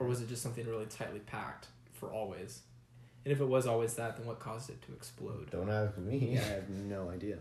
[0.01, 2.61] Or was it just something really tightly packed for always?
[3.23, 5.51] And if it was always that, then what caused it to explode?
[5.51, 6.31] don't ask me.
[6.33, 7.37] Yeah, I have no idea.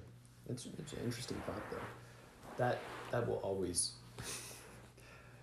[0.49, 1.79] It's it's an interesting thought though.
[2.59, 2.79] That
[3.13, 3.93] that will always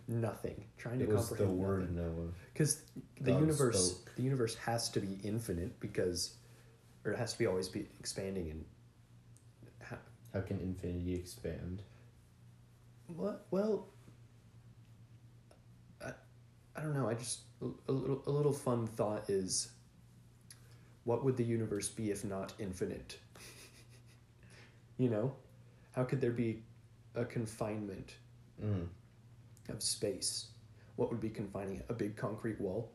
[0.07, 0.63] nothing.
[0.77, 2.27] Trying to It was the comprehend word Noah.
[2.53, 2.81] because
[3.21, 4.15] the God universe spoke.
[4.15, 6.35] the universe has to be infinite because
[7.05, 8.65] or it has to be always be expanding and
[9.83, 9.97] ha-
[10.33, 11.81] How can infinity expand?
[13.07, 13.96] what well I,
[16.77, 19.69] I don't know I just a, a little a little fun thought is
[21.05, 23.17] what would the universe be if not infinite
[24.97, 25.33] you know
[25.93, 26.61] how could there be
[27.15, 28.13] a confinement
[28.63, 28.87] Mm.
[29.69, 30.47] of space
[30.95, 32.89] what would be confining it a big concrete wall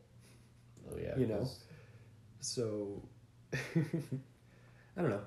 [0.91, 1.39] Oh Yeah, You know?
[1.39, 1.61] 'cause-
[2.41, 3.01] So,
[3.53, 5.23] I don't know.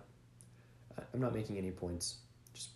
[0.98, 2.18] I, I'm not making any points.
[2.54, 2.68] it's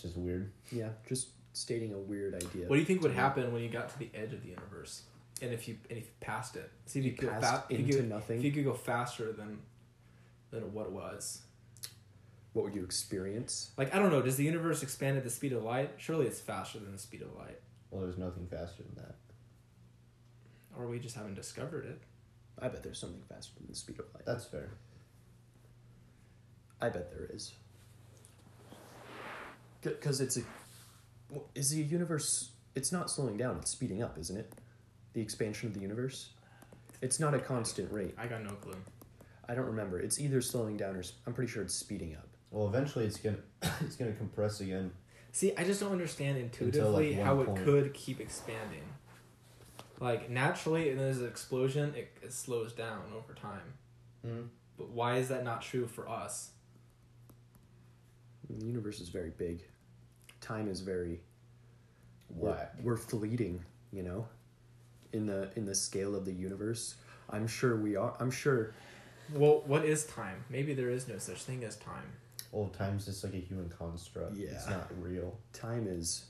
[0.00, 0.50] just weird.
[0.72, 2.66] Yeah, just stating a weird idea.
[2.66, 5.02] What do you think would happen when you got to the edge of the universe?
[5.42, 7.64] And if you and if you passed it, see if you, You could passed fa-
[7.68, 8.38] if you into could- nothing?
[8.38, 9.58] If you could go faster than
[10.50, 11.42] than what it was.
[12.52, 13.72] What would you experience?
[13.76, 15.90] Like I don't know, does the universe expand at the speed of light?
[15.96, 17.60] Surely it's faster than the speed of light.
[17.90, 19.16] Well, there's nothing faster than that.
[20.78, 22.00] Or we just haven't discovered it.
[22.60, 24.24] I bet there's something faster than the speed of light.
[24.24, 24.70] That's fair.
[26.80, 27.52] I bet there is.
[29.82, 30.42] Because it's a.
[31.56, 32.50] Is the universe.
[32.76, 34.52] It's not slowing down, it's speeding up, isn't it?
[35.14, 36.30] The expansion of the universe?
[37.00, 38.14] It's not a constant rate.
[38.18, 38.76] I got no clue.
[39.48, 40.00] I don't remember.
[40.00, 41.02] It's either slowing down or.
[41.26, 42.28] I'm pretty sure it's speeding up.
[42.50, 43.38] Well, eventually it's gonna
[43.80, 44.90] it's gonna compress again.
[45.32, 48.84] See, I just don't understand Until, intuitively like, how one it could keep expanding.
[50.00, 53.74] Like naturally, and there's an explosion, it, it slows down over time.
[54.26, 54.48] Mm.
[54.76, 56.50] But why is that not true for us?
[58.48, 59.62] The universe is very big.
[60.40, 61.20] Time is very.
[62.30, 64.26] We're, we're fleeting, you know?
[65.14, 66.96] In the in the scale of the universe.
[67.30, 68.14] I'm sure we are.
[68.18, 68.74] I'm sure.
[69.32, 70.44] Well, what is time?
[70.50, 72.10] Maybe there is no such thing as time.
[72.50, 74.36] Well, time's just like a human construct.
[74.36, 75.38] Yeah, It's not real.
[75.52, 76.24] Time is.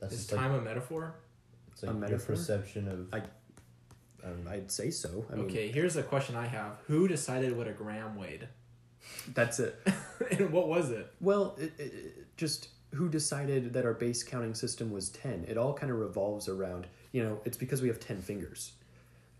[0.00, 1.14] That's is just time like a metaphor?
[1.72, 2.36] it's like a your metaphor?
[2.36, 3.12] perception of.
[3.12, 3.26] I-
[4.24, 5.24] Um, I'd say so.
[5.30, 8.48] I mean, okay, here's a question I have: Who decided what a gram weighed,
[9.34, 9.74] that's it.
[10.32, 11.12] and what was it?
[11.20, 15.44] Well, it, it, it- just who decided that our base counting system was 10?
[15.48, 18.72] It all kind of revolves around, you know, it's because we have 10 fingers.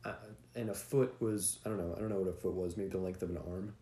[0.04, 0.12] Uh,
[0.54, 2.90] and a foot was, I don't know, I don't know what a foot was, maybe
[2.90, 3.74] the length of an arm.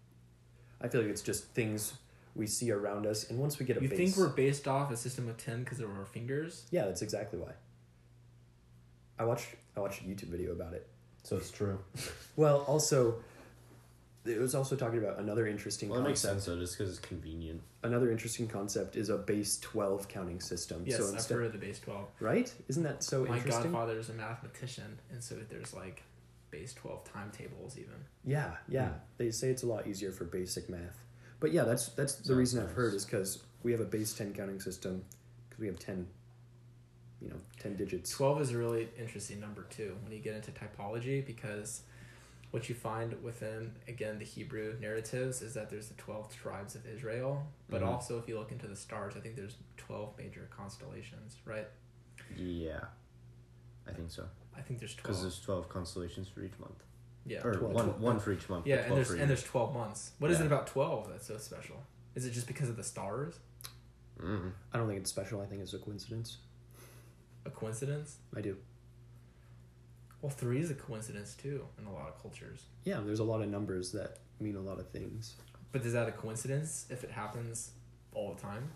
[0.80, 1.94] I feel like it's just things
[2.34, 3.30] we see around us.
[3.30, 3.96] And once we get a You base.
[3.98, 6.66] think we're based off a system of ten because of our fingers?
[6.70, 7.52] Yeah, that's exactly why.
[9.18, 9.46] I watched
[9.76, 10.86] I watched a YouTube video about it.
[11.22, 11.78] So it's true.
[12.36, 13.16] Well, also,
[14.28, 16.44] it was also talking about another interesting Well, it makes concept.
[16.44, 17.60] sense though, just because it's convenient.
[17.82, 20.82] Another interesting concept is a base 12 counting system.
[20.86, 22.08] Yes, so I've instead, heard of the base twelve.
[22.20, 22.52] right?
[22.68, 23.72] Isn't that so My interesting?
[23.72, 26.02] godfather is a mathematician, and so there's like
[26.50, 27.94] base twelve timetables even.
[28.24, 28.88] Yeah, yeah.
[28.88, 28.94] Hmm.
[29.18, 30.98] They say it's a lot easier for basic math.
[31.40, 34.12] But yeah, that's that's the Sounds reason I've heard is because we have a base
[34.14, 35.02] 10 counting system
[35.48, 36.06] because we have 10,
[37.20, 38.10] you know, 10 digits.
[38.12, 41.82] 12 is a really interesting number too when you get into typology because
[42.50, 46.86] what you find within again the hebrew narratives is that there's the 12 tribes of
[46.86, 47.86] israel but Mhm.
[47.86, 51.68] also if you look into the stars i think there's 12 major constellations right
[52.36, 52.80] Yeah,
[53.86, 54.28] I think so.
[54.56, 56.82] i think there's 12 Because there's twelve constellations for each month,
[57.26, 57.74] yeah or 12.
[57.74, 58.66] one one for each month.
[58.66, 60.44] yeah and there's and there's 12 months What is Yeah.
[60.44, 61.82] it about 12 that's so special
[62.14, 63.38] is it just because of the stars
[64.18, 64.52] Mhm.
[64.72, 65.42] I don't think it's special.
[65.42, 66.38] I think it's a coincidence.
[67.44, 68.56] a coincidence I do.
[70.26, 73.42] Well three is a coincidence too in a lot of cultures Yeah, there's a lot
[73.42, 75.34] of numbers that mean a lot of things.
[75.70, 77.70] but is that a coincidence if it happens
[78.12, 78.68] all the time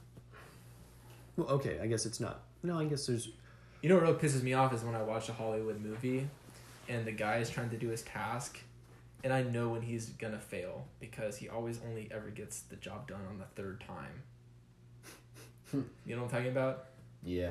[1.36, 2.42] Well, okay, I guess it's not.
[2.62, 3.30] No, I guess there's.
[3.82, 6.28] You know what really pisses me off is when I watch a Hollywood movie
[6.88, 8.60] and the guy is trying to do his task
[9.24, 13.08] and I know when he's gonna fail because he always only ever gets the job
[13.08, 14.22] done on the third time.
[16.06, 16.84] you know what I'm talking about?
[17.24, 17.50] Yeah.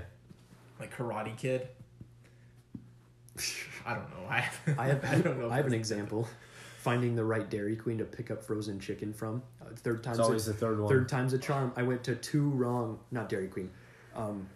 [0.80, 1.68] Like Karate Kid.
[3.86, 4.26] I don't know.
[4.30, 5.06] I I have.
[5.06, 5.50] I don't know.
[5.50, 6.28] I have an example.
[6.80, 9.44] Finding the right Dairy Queen to pick up frozen chicken from.
[9.62, 10.88] Uh, third time's It's a, always the third one.
[10.90, 11.74] third time's a charm.
[11.76, 13.00] I went to two wrong.
[13.12, 13.70] Not Dairy Queen.
[14.16, 14.48] Um,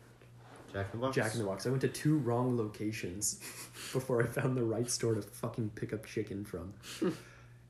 [0.71, 1.15] Jack in the Box.
[1.15, 1.67] Jack in the Box.
[1.67, 3.39] I went to two wrong locations
[3.91, 6.73] before I found the right store to fucking pick up chicken from.
[7.01, 7.13] and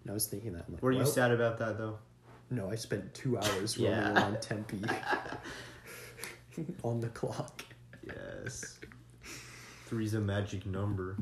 [0.08, 0.66] I was thinking that.
[0.68, 1.98] I'm like, Were you well, sad about that though?
[2.52, 4.02] No, I spent two hours Yeah.
[4.10, 4.82] roaming around Tempe
[6.84, 7.64] on the clock.
[8.06, 8.80] Yes.
[9.88, 11.18] Three's a magic number.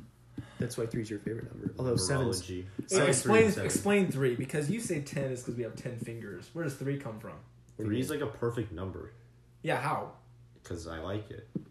[0.61, 1.73] That's why three's your favorite number.
[1.77, 2.65] Although seven's Numerology.
[2.79, 3.65] Wait, Seven's explain three and seven.
[3.65, 6.49] explain three because you say ten is because we have ten fingers.
[6.53, 7.31] Where does three come from?
[7.75, 9.11] What do you Three's like a perfect number
[9.63, 10.11] Yeah, how?
[10.61, 11.47] because I like it.
[11.55, 11.61] We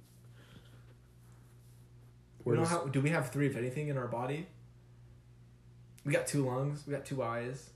[2.44, 4.46] Where don't does- have, do we have three of anything in our body?
[6.04, 6.84] We got two lungs.
[6.86, 7.70] We got two eyes.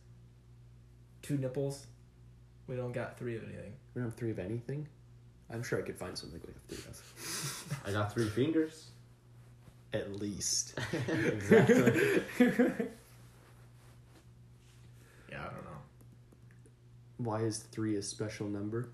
[1.23, 1.87] Two nipples.
[2.67, 3.75] We don't got three of anything.
[3.95, 4.89] we don't have three of anything.
[5.51, 7.83] I'm sure I could find something we have three of.
[7.87, 8.87] I got three fingers.
[9.95, 10.79] At least.
[10.93, 12.23] exactly.
[15.31, 15.79] Yeah, I don't know.
[17.19, 18.91] Why is three a special number?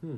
[0.00, 0.16] Hmm.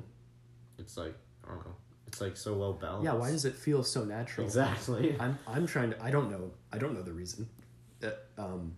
[0.78, 1.74] It's like I don't know.
[2.06, 3.04] It's like so well balanced.
[3.04, 3.14] Yeah.
[3.14, 4.46] Why does it feel so natural?
[4.46, 5.16] exactly?
[5.20, 6.02] I'm I'm trying to.
[6.02, 6.50] I don't know.
[6.72, 7.48] I don't know the reason.
[8.02, 8.74] Uh, um,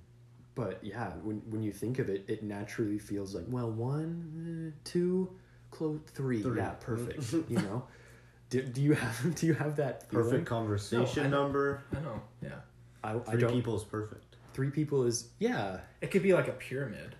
[0.54, 4.80] but yeah, when when you think of it, it naturally feels like well, one, uh,
[4.84, 5.30] two,
[5.70, 6.42] close, three.
[6.42, 6.58] Three.
[6.58, 7.32] Yeah, perfect.
[7.48, 7.84] you know,
[8.50, 10.24] Do, do you have do you have that feeling?
[10.26, 11.82] Perfect conversation No, I- number.
[11.96, 12.20] I know.
[12.42, 12.48] Yeah.
[13.02, 13.52] I, I Three don't.
[13.52, 14.36] people is perfect.
[14.52, 15.80] Three people is yeah.
[16.00, 17.14] It could be like a pyramid.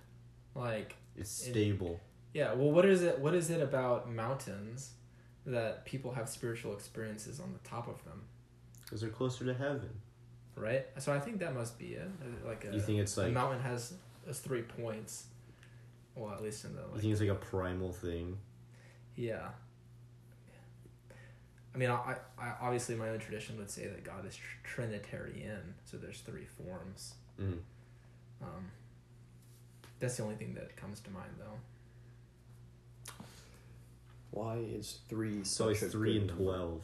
[0.55, 1.99] Like It's It- stable.
[2.33, 2.53] yeah.
[2.53, 3.19] Well, what is it?
[3.19, 4.91] What is it about mountains
[5.45, 8.21] that people have spiritual experiences on the top of them?
[8.83, 9.89] Because they're closer to heaven.
[10.55, 10.85] Right.
[10.99, 12.07] So I think that must be it.
[12.21, 13.93] Uh, Like a, You think it's a like mountain has
[14.27, 15.25] has three points.
[16.13, 18.37] Well, at least in the you like, think it's like a primal thing.
[19.15, 19.47] yeah.
[21.73, 25.75] I mean, I, I obviously my own tradition would say that God is tr- Trinitarian,
[25.85, 27.13] so there's three forms.
[27.39, 27.59] Mm.
[28.41, 28.71] Um,
[29.99, 33.13] that's the only thing that comes to mind, though.
[34.31, 36.43] Why is three So it's three good and number?
[36.43, 36.83] twelve.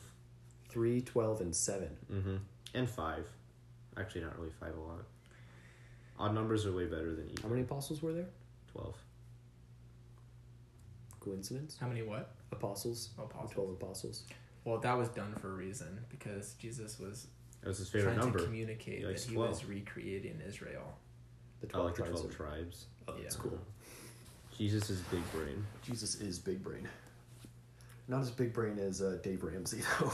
[0.69, 1.89] Three, twelve, and seven.
[2.11, 2.35] Mm-hmm.
[2.73, 3.27] And five.
[3.97, 5.03] Actually, not really five a lot.
[6.19, 7.43] Odd numbers are way better than even.
[7.43, 8.27] How many apostles were there?
[8.71, 8.95] Twelve.
[11.19, 11.77] Coincidence?
[11.79, 12.35] How many what?
[12.51, 13.09] Apostles.
[13.19, 13.51] Oh, apostles.
[13.51, 14.23] Twelve apostles.
[14.67, 17.27] Well, that was done for a reason because Jesus was
[17.61, 18.39] That was his favorite trying number.
[18.39, 19.49] to communicate He that he 12.
[19.49, 20.97] was recreating Israel.
[21.61, 22.11] The I twelve like the tribes.
[22.19, 22.85] twelve of- tribes.
[23.07, 23.41] Oh, that's Yeah.
[23.43, 23.59] cool.
[24.57, 25.65] Jesus is big brain.
[25.83, 26.85] Jesus is big brain.
[28.09, 30.07] Not as big brain as uh, Dave Ramsey though.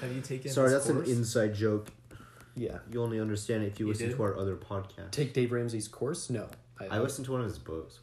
[0.00, 0.50] Have you taken?
[0.50, 1.90] Sorry, this that's an inside joke.
[2.56, 2.78] yeah.
[2.90, 4.16] You only understand it if you, You listen did?
[4.16, 5.12] to our other podcast.
[5.12, 6.28] Take Dave Ramsey's course?
[6.28, 6.48] No.
[6.90, 8.00] I listened to one of his books because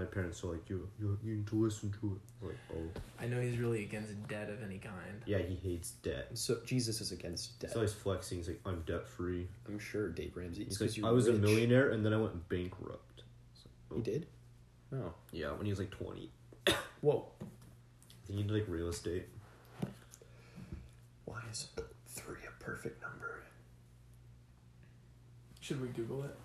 [0.00, 2.58] my parents were like, "You, you, you need to listen to it." I was like,
[2.74, 5.22] oh, I know he's really against debt of any kind.
[5.26, 6.28] yeah, he hates debt.
[6.34, 7.72] So Jesus is against debt.
[7.72, 8.38] So he's flexing.
[8.38, 10.64] He's like, "I'm debt free." I'm sure Dave Ramsey.
[10.64, 13.22] He's 'cause like, you're "I was a millionaire and then I went bankrupt."
[13.54, 13.96] So, oh.
[13.96, 14.26] He did.
[14.92, 15.12] Oh.
[15.32, 16.30] Yeah, when he was like twenty.
[17.02, 17.26] Whoa.
[17.40, 19.26] I think he did like real estate.
[21.26, 21.68] Why is
[22.08, 23.42] three a perfect number?
[25.60, 26.36] Should we Google it?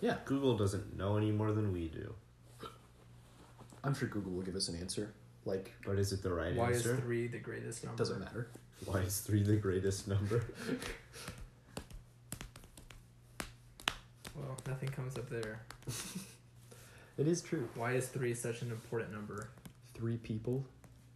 [0.00, 2.14] Yeah, Google doesn't know any more than we do.
[3.84, 5.12] I'm sure Google will give us an answer.
[5.44, 6.90] Like, But is it the right Why answer?
[6.92, 7.98] Why is three the greatest number?
[7.98, 8.48] doesn't matter.
[8.84, 10.44] Why is three the greatest number?
[14.34, 15.62] Well, nothing comes up there.
[17.18, 17.68] It is true.
[17.74, 19.50] Why is three such an important number?
[19.94, 20.64] Three people,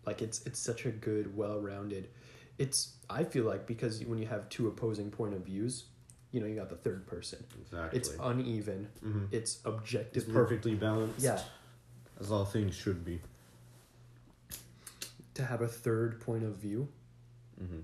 [0.04, 2.08] like it's it's such a good, well-rounded.
[2.58, 5.84] It's I feel like because when you have two opposing point of views,
[6.32, 7.42] you know you got the third person.
[7.62, 7.98] Exactly.
[7.98, 8.88] It's uneven.
[9.00, 9.60] hmm It's
[10.12, 11.24] It's perfectly balanced.
[11.24, 11.40] Yeah.
[12.20, 13.20] As all things should be.
[15.34, 16.88] To have a third point of view,
[17.62, 17.80] Mm-hmm.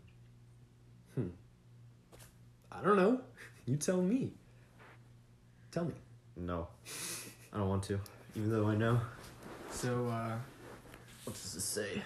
[1.23, 1.29] Hmm.
[2.71, 3.21] I don't know.
[3.66, 4.33] You tell me.
[5.71, 5.95] Tell me.
[6.37, 6.66] No.
[7.53, 8.01] I don't want to.
[8.35, 9.01] Even though I know.
[9.71, 10.37] So, uh,
[11.25, 12.03] What does this say?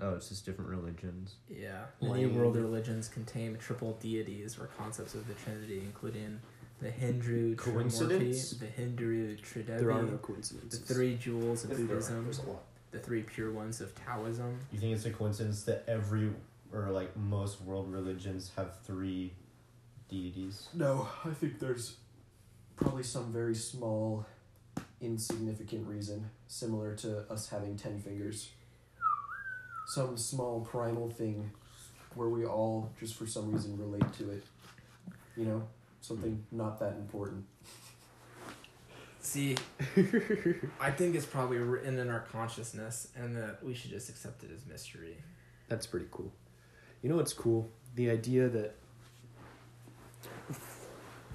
[0.00, 1.36] Oh, it's just different religions.
[1.48, 6.40] yeah, many world religions contain triple deities or concepts of the Trinity, including
[6.80, 8.50] the Hindu Trimurti, Coincidence?
[8.52, 12.38] the Hindu Tridevi, There are no the three jewels of If there are, Buddhism, there's
[12.40, 12.62] a lot.
[12.90, 14.58] the three pure ones of Taoism.
[14.72, 16.30] You think it's a coincidence that every,
[16.72, 19.32] or like most world religions have three
[20.08, 20.68] deities?
[20.74, 21.96] No, I think there's
[22.76, 24.26] probably some very small,
[25.00, 28.50] insignificant reason, similar to us having ten fingers.
[29.86, 31.50] Some small primal thing
[32.14, 34.44] where we all just for some reason relate to it.
[35.36, 35.62] You know?
[36.04, 36.56] Something hmm.
[36.58, 37.46] not that important.
[39.20, 39.56] See,
[40.78, 44.50] I think it's probably written in our consciousness, and that we should just accept it
[44.54, 45.16] as mystery.
[45.68, 46.30] That's pretty cool.
[47.00, 47.70] You know what's cool?
[47.94, 48.74] The idea that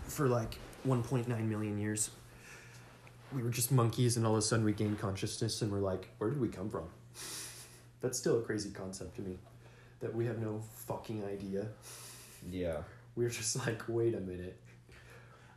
[0.03, 2.12] for like 1.9 million years,
[3.34, 6.10] we were just monkeys and all of a sudden we gained consciousness and we're like,
[6.19, 6.86] where did we come from?
[8.01, 9.39] That's still a crazy concept to me.
[9.99, 11.65] That we have no fucking idea.
[12.51, 12.84] Yeah.
[13.19, 14.58] We're just like, wait a minute.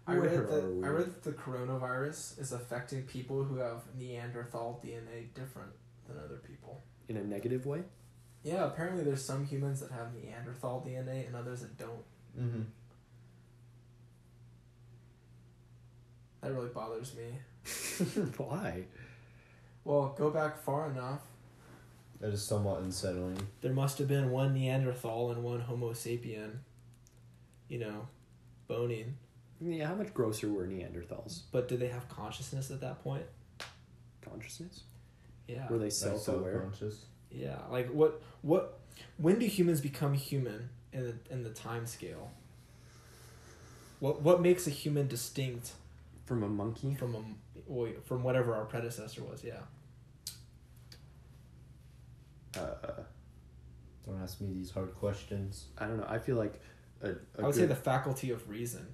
[0.04, 0.82] I Where read that?
[0.84, 5.70] I read that the coronavirus is affecting people who have Neanderthal DNA different
[6.08, 6.82] than other people.
[7.08, 7.82] In a negative way?
[8.42, 12.04] Yeah, apparently there's some humans that have Neanderthal DNA and others that don't.
[12.36, 12.62] Mm-hmm.
[16.40, 18.22] That really bothers me.
[18.38, 18.82] Why?
[19.84, 21.20] Well, go back far enough.
[22.18, 23.38] That is somewhat unsettling.
[23.60, 26.58] There must have been one Neanderthal and one Homo sapien.
[27.68, 28.08] You know,
[28.68, 29.16] boning.
[29.60, 31.42] Yeah, how much grosser were Neanderthals?
[31.52, 33.22] But did they have consciousness at that point?
[34.28, 34.82] Consciousness?
[35.46, 35.68] Yeah.
[35.68, 36.68] Were they self aware?
[37.30, 38.78] Yeah, like what what
[39.16, 42.30] when do humans become human in the in the time scale?
[44.00, 45.72] What what makes a human distinct
[46.26, 46.94] From a monkey?
[46.94, 47.22] from a
[47.66, 49.44] well, from whatever our predecessor was?
[49.44, 49.60] Yeah.
[52.56, 53.02] Uh,
[54.04, 55.66] Don't ask me these hard questions.
[55.78, 56.06] I don't know.
[56.08, 56.60] I feel like
[57.02, 58.86] a, a I would say the faculty of reason.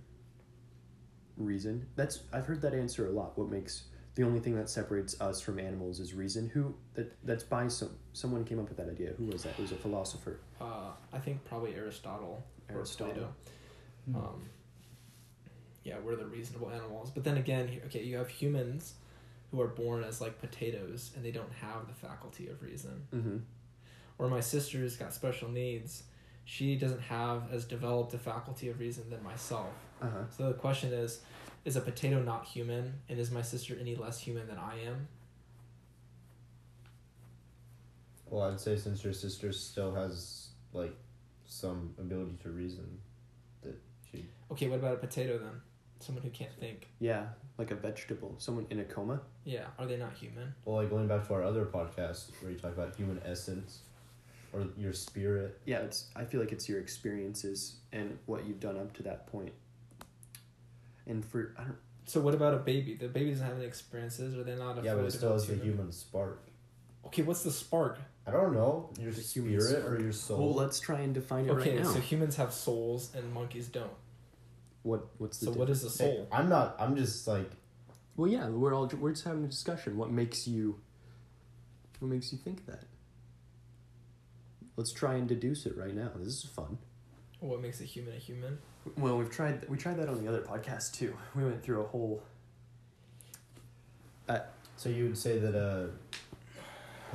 [1.36, 1.86] reason.
[1.96, 3.38] That's I've heard that answer a lot.
[3.38, 3.84] What makes
[4.14, 6.48] the only thing that separates us from animals is reason.
[6.48, 9.12] Who that that's by some someone came up with that idea.
[9.16, 9.50] Who was that?
[9.50, 10.40] It was a philosopher.
[10.60, 13.12] Uh, I think probably Aristotle, Aristotle.
[13.12, 13.34] or Plato.
[14.06, 14.16] Hmm.
[14.16, 14.42] Um,
[15.84, 17.10] yeah, we're the reasonable animals.
[17.10, 18.94] But then again, okay, you have humans
[19.50, 23.06] who are born as like potatoes and they don't have the faculty of reason.
[23.14, 23.36] Mm-hmm.
[24.18, 26.02] Or my sister's got special needs.
[26.50, 29.68] She doesn't have as developed a faculty of reason than myself.
[30.00, 30.22] Uh huh.
[30.34, 31.20] So the question is,
[31.66, 32.94] is a potato not human?
[33.10, 35.08] And is my sister any less human than I am?
[38.30, 40.96] Well, I'd say since your sister still has like
[41.44, 42.98] some ability to reason,
[43.60, 43.78] that
[44.10, 44.24] she.
[44.50, 45.60] Okay, what about a potato then?
[46.00, 46.88] Someone who can't think.
[46.98, 47.26] Yeah,
[47.58, 48.36] like a vegetable.
[48.38, 49.20] Someone in a coma.
[49.44, 50.54] Yeah, are they not human?
[50.64, 53.80] Well, like going back to our other podcast where you talk about human essence,
[54.52, 55.60] or your spirit.
[55.64, 56.06] Yeah, it's.
[56.16, 59.52] I feel like it's your experiences and what you've done up to that point.
[61.06, 61.76] And for I don't.
[62.06, 62.94] So what about a baby?
[62.94, 64.36] The baby doesn't have any experiences.
[64.36, 66.42] or they're not a yeah, but it still has the human spark.
[67.06, 67.98] Okay, what's the spark?
[68.26, 69.98] I don't know your The human spirit spark.
[69.98, 70.38] or your soul.
[70.38, 71.92] Well, let's try and define it Okay, right now.
[71.92, 73.90] so humans have souls and monkeys don't.
[74.82, 76.28] what what's the So what is a Hey, soul?
[76.32, 76.76] I'm not.
[76.78, 77.50] I'm just like
[78.16, 79.96] Well, yeah, we're all we're just having a discussion.
[79.96, 80.80] What makes you
[82.00, 82.84] what makes you think that?
[84.78, 86.10] Let's try and deduce it right now.
[86.14, 86.78] This is fun.
[87.40, 88.58] What makes a human a human?
[88.96, 91.16] Well, we've tried we tried that on the other podcast too.
[91.34, 92.22] We went through a whole
[94.76, 95.90] So you would say that a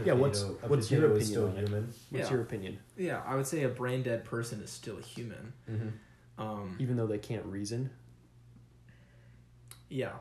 [0.03, 1.70] Yeah, what's- a what's your opinion still on it?
[1.72, 2.30] what's Yeah.
[2.32, 2.80] your opinion?
[2.97, 5.53] Yeah, I would say a brain dead person is still a human.
[5.72, 6.41] Mm-hmm.
[6.43, 7.91] Um, Even though they can't reason.
[9.88, 10.11] yeah,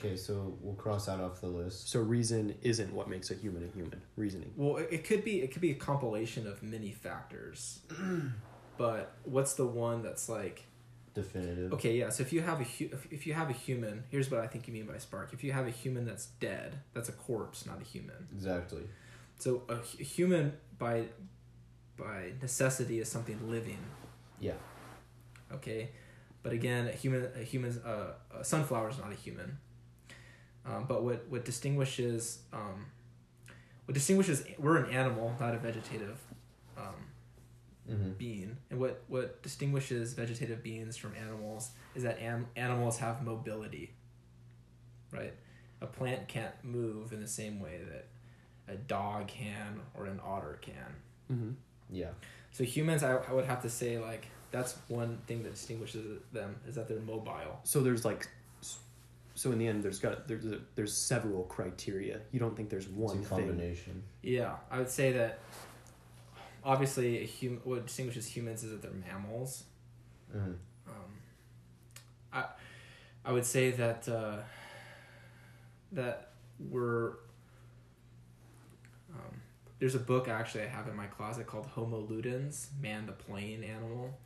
[0.00, 1.88] Okay, so we'll cross that off the list.
[1.90, 4.00] So reason isn't what makes a human a human.
[4.16, 4.52] Reasoning.
[4.56, 7.80] well, it, it could be it could be a compilation of many factors,
[8.78, 10.64] but what's the one that's like
[11.14, 11.72] Definitive.
[11.72, 11.96] okay?
[11.98, 14.40] Yeah, so if you have a hu- if, if you have a human, here's what
[14.40, 15.30] I think you mean by spark.
[15.32, 18.28] If you have a human that's dead, that's a corpse, not a human.
[18.32, 18.82] Exactly.
[19.40, 21.06] So a, hu- human by
[21.96, 23.78] by necessity is something living.
[24.38, 24.52] Yeah.
[25.52, 25.90] Okay,
[26.44, 29.58] but again, a human a human's uh, a sunflower is not a human.
[30.68, 32.86] Um, but what what distinguishes um,
[33.86, 36.18] what distinguishes we're an animal, not a vegetative
[36.76, 36.94] um,
[37.90, 38.10] Mm-hmm.
[38.18, 43.94] being, and what what distinguishes vegetative beings from animals is that am- animals have mobility.
[45.10, 45.32] Right,
[45.80, 48.06] a plant can't move in the same way that
[48.70, 50.74] a dog can or an otter can.
[51.32, 51.50] Mm-hmm.
[51.90, 52.10] Yeah.
[52.52, 56.56] So humans, I, I would have to say like that's one thing that distinguishes them
[56.68, 57.60] is that they're mobile.
[57.64, 58.28] So there's like, s-
[59.38, 62.18] so in the end, there's got there's a, there's several criteria.
[62.32, 63.48] You don't think there's one It's one a thing.
[63.54, 64.02] combination.
[64.20, 65.38] Yeah, I would say that.
[66.64, 69.62] Obviously, a hum- what distinguishes humans is that they're mammals.
[70.36, 70.50] Mm-hmm.
[70.88, 71.12] Um,
[72.32, 72.44] I,
[73.24, 74.38] I would say that uh,
[75.92, 77.10] that we're.
[79.14, 79.40] Um,
[79.78, 83.62] there's a book actually I have in my closet called Homo ludens, Man the Playing
[83.62, 84.18] Animal,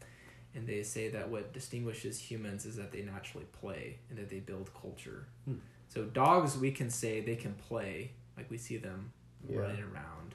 [0.55, 4.41] and they say that what distinguishes humans is that they naturally play and that they
[4.41, 5.27] build culture.
[5.47, 5.55] Hmm.
[5.89, 9.13] So dogs, we can say they can play, like we see them
[9.49, 9.59] Yeah.
[9.59, 10.35] running around.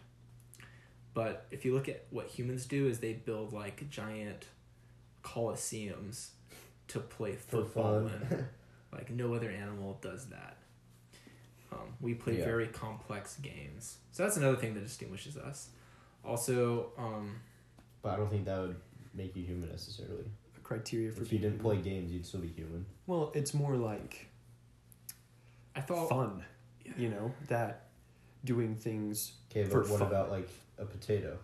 [1.13, 4.45] But if you look at what humans do, is they build like giant
[5.23, 6.29] coliseums
[6.89, 8.45] to play football in.
[8.89, 10.57] Like no other animal does that.
[11.73, 12.45] Um, we play Yeah.
[12.45, 15.69] very complex games, so that's another thing that distinguishes us.
[16.23, 17.41] Also, um,
[18.01, 18.77] But I don't think that would
[19.17, 20.25] make you human necessarily.
[20.55, 22.85] A criteria for If you didn't play games, you'd still be human.
[23.07, 24.27] Well, it's more like
[25.75, 26.43] I thought fun.
[26.97, 27.87] You know that
[28.45, 29.33] doing things.
[29.51, 30.07] Okay, For but what fun.
[30.07, 31.37] about like a potato?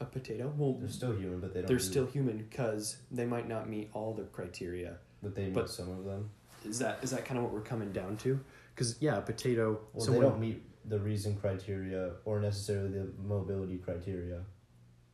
[0.00, 0.52] A potato.
[0.56, 1.68] Well, They're still human, but they don't.
[1.68, 4.98] they're do- still human because they might not meet all the criteria.
[5.22, 6.30] But they meet but- some of them.
[6.64, 8.40] Is that is that kind of what we're coming down to?
[8.74, 9.80] Because yeah, a potato.
[9.92, 14.40] Well, someone, they don't meet the reason criteria or necessarily the mobility criteria,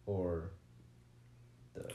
[0.07, 0.53] or
[1.75, 1.95] the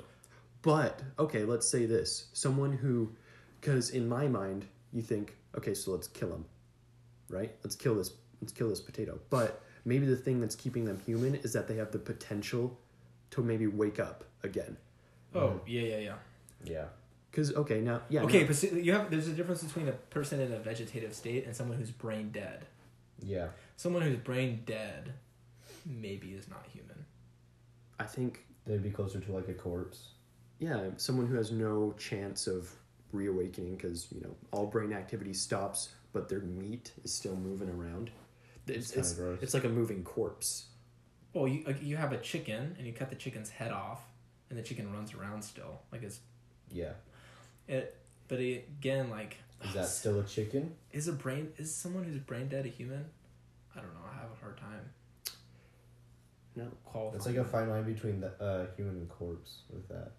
[0.62, 3.12] But okay, let's say this: someone who,
[3.60, 6.46] because in my mind, you think, okay, so let's kill him,
[7.30, 7.54] right?
[7.64, 8.12] Let's kill this.
[8.42, 9.20] Let's kill this potato.
[9.30, 12.78] But maybe the thing that's keeping them human is that they have the potential
[13.32, 14.78] to maybe wake up again.
[15.34, 15.68] oh mm-hmm.
[15.68, 16.16] yeah yeah yeah.
[16.64, 16.86] yeah.
[17.32, 18.24] Because okay, now yeah.
[18.24, 21.14] okay, now- but see, you have there's a difference between a person in a vegetative
[21.14, 22.66] state and someone who's brain dead.
[23.22, 23.48] Yeah.
[23.78, 25.14] Someone who's brain dead,
[25.86, 27.06] maybe is not human.
[28.00, 30.10] I think They'd be closer to like a corpse.
[30.60, 32.70] yeah, someone who has no chance of
[33.12, 38.10] reawakening because you know all brain activity stops, but their meat is still moving around.
[38.68, 39.40] It's kinda it's, gross.
[39.44, 40.66] it's like a moving corpse.
[41.34, 44.02] Well, you like, you have a chicken and you cut the chicken's head off,
[44.50, 46.20] and the chicken runs around still like it's
[46.72, 46.94] Yeah.
[47.68, 47.96] it.
[48.28, 50.74] But it, again, like Is that still a chicken?
[50.92, 53.06] Is a brain is someone who's brain dead a human?
[53.76, 54.00] I don't know.
[54.12, 54.90] I have a hard time.
[56.56, 56.68] No.
[56.86, 57.16] Qualifying.
[57.18, 60.12] It's like a fine line between the uh, human and corpse with that.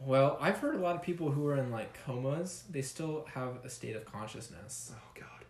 [0.00, 2.64] Well, I've heard a lot of people who are in like comas.
[2.68, 5.44] They still have a state of consciousness, Oh God.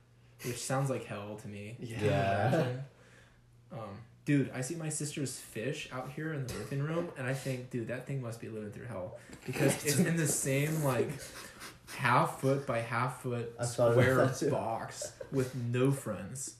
[0.44, 1.76] which sounds like hell to me.
[1.80, 1.98] Yeah.
[2.04, 2.66] Yeah.
[3.72, 7.34] Um, dude, I see my sister's fish out here in the living room, and I
[7.34, 11.10] think, dude, that thing must be living through hell because it's in the same like
[11.96, 16.54] half foot by half foot I thought about square box with no friends.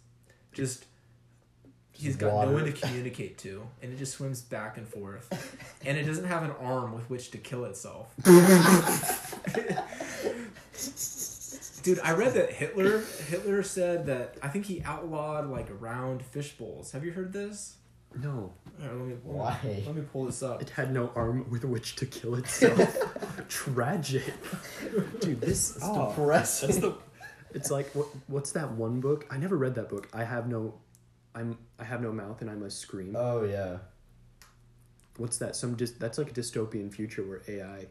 [0.52, 0.86] Just
[1.94, 5.28] he's got no one to communicate to, and it just swims back and forth,
[5.84, 8.14] and it doesn't have an arm with which to kill itself.
[11.82, 16.52] Dude, I read that Hitler Hitler said that I think he outlawed like round fish
[16.52, 16.92] bowls.
[16.92, 17.76] Have you heard this?
[18.20, 18.52] No.
[18.78, 19.82] Right, let me, Why?
[19.86, 20.62] Let me pull this up.
[20.62, 22.96] It had no arm with which to kill itself.
[23.48, 24.32] Tragic.
[25.20, 26.80] Dude, this It's oh, depressing.
[26.80, 26.96] The.
[27.52, 28.08] It's like what?
[28.26, 29.26] What's that one book?
[29.30, 30.08] I never read that book.
[30.12, 30.74] I have no,
[31.34, 31.58] I'm.
[31.78, 33.14] I have no mouth and I must scream.
[33.16, 33.78] Oh yeah.
[35.16, 35.54] What's that?
[35.56, 37.86] Some dis- that's like a dystopian future where AI,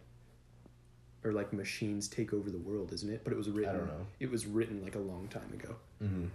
[1.23, 3.21] or like machines take over the world, isn't it?
[3.23, 3.75] But it was written.
[3.75, 4.05] I don't know.
[4.19, 5.75] It was written like a long time ago.
[6.03, 6.25] Mm-hmm.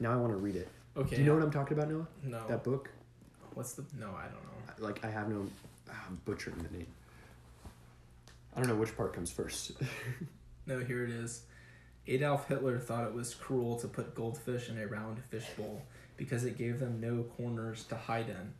[0.00, 0.68] Now I want to read it.
[0.96, 1.16] Okay.
[1.16, 2.06] Do you know what I'm talking about, Noah?
[2.24, 2.46] No.
[2.48, 2.90] That book.
[3.54, 3.84] What's the?
[3.98, 4.86] No, I don't know.
[4.86, 5.46] Like I have no.
[5.90, 6.86] ah, I'm butchering the name.
[8.56, 9.72] I don't know which part comes first.
[10.66, 11.42] No, here it is.
[12.06, 15.82] Adolf Hitler thought it was cruel to put goldfish in a round fish bowl
[16.20, 18.52] because it gave them no corners to hide in.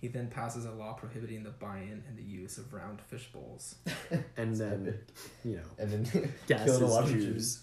[0.00, 3.76] He then passes a law prohibiting the buying and the use of round fish bowls.
[4.36, 4.98] and then,
[5.44, 7.24] you know, And then gases killed a lot of Jews.
[7.24, 7.62] Jews.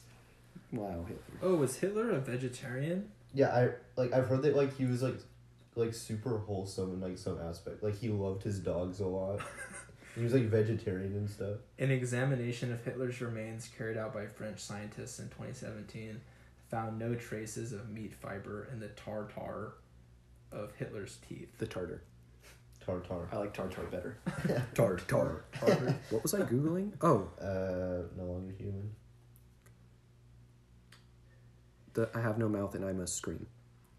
[0.72, 1.24] Wow, Hitler.
[1.42, 3.12] Oh, was Hitler a vegetarian?
[3.34, 5.20] Yeah, I like I've heard that like he was like
[5.76, 7.84] like super wholesome in like some aspect.
[7.84, 9.42] Like he loved his dogs a lot.
[10.16, 11.58] he was like vegetarian and stuff.
[11.78, 16.22] An examination of Hitler's remains carried out by French scientists in 2017
[16.70, 19.74] found no traces of meat fiber in the tartar
[20.52, 21.58] of Hitler's teeth.
[21.58, 22.04] The tartar.
[22.86, 23.28] Tartar.
[23.32, 24.18] I like tartar better.
[24.74, 25.46] tartar.
[25.54, 25.96] Tartar.
[26.10, 26.94] What was I googling?
[27.02, 28.92] Oh, Uh, no longer human.
[31.94, 33.46] the I have no mouth and I must scream.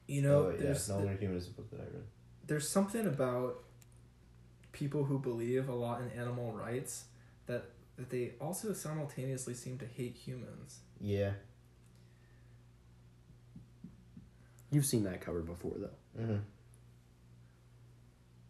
[0.06, 2.04] You know, oh yeah, there's no longer human is a book that I read.
[2.46, 3.62] there's something about
[4.72, 7.04] people who believe a lot in animal rights
[7.46, 7.64] that
[7.96, 10.80] that they also simultaneously seem to hate humans.
[11.00, 11.32] Yeah.
[14.70, 16.22] You've seen that cover before, though.
[16.22, 16.38] Mm-hmm.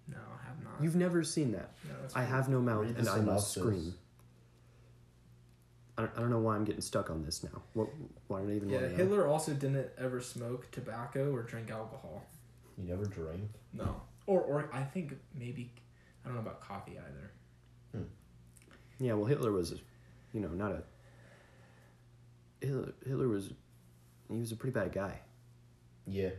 [0.09, 0.73] No, I have not.
[0.83, 1.71] You've never seen that.
[1.89, 3.95] no, I have no mouth and I must scream.
[5.97, 7.63] I don't, I don't know why I'm getting stuck on this now.
[7.75, 7.89] What?
[8.29, 8.97] Why don't I even Yeah, want know?
[8.97, 12.25] Hitler also didn't ever smoke tobacco or drink alcohol.
[12.79, 13.51] You never drank.
[13.75, 14.01] No.
[14.27, 15.73] Or or I think maybe
[16.25, 17.33] I don't know about coffee either.
[19.03, 19.75] Yeah, well, Hitler was,
[20.35, 20.83] you know, not a.
[22.61, 23.55] Hitler, Hitler was,
[24.31, 25.21] he was a pretty bad guy.
[26.07, 26.31] Yeah.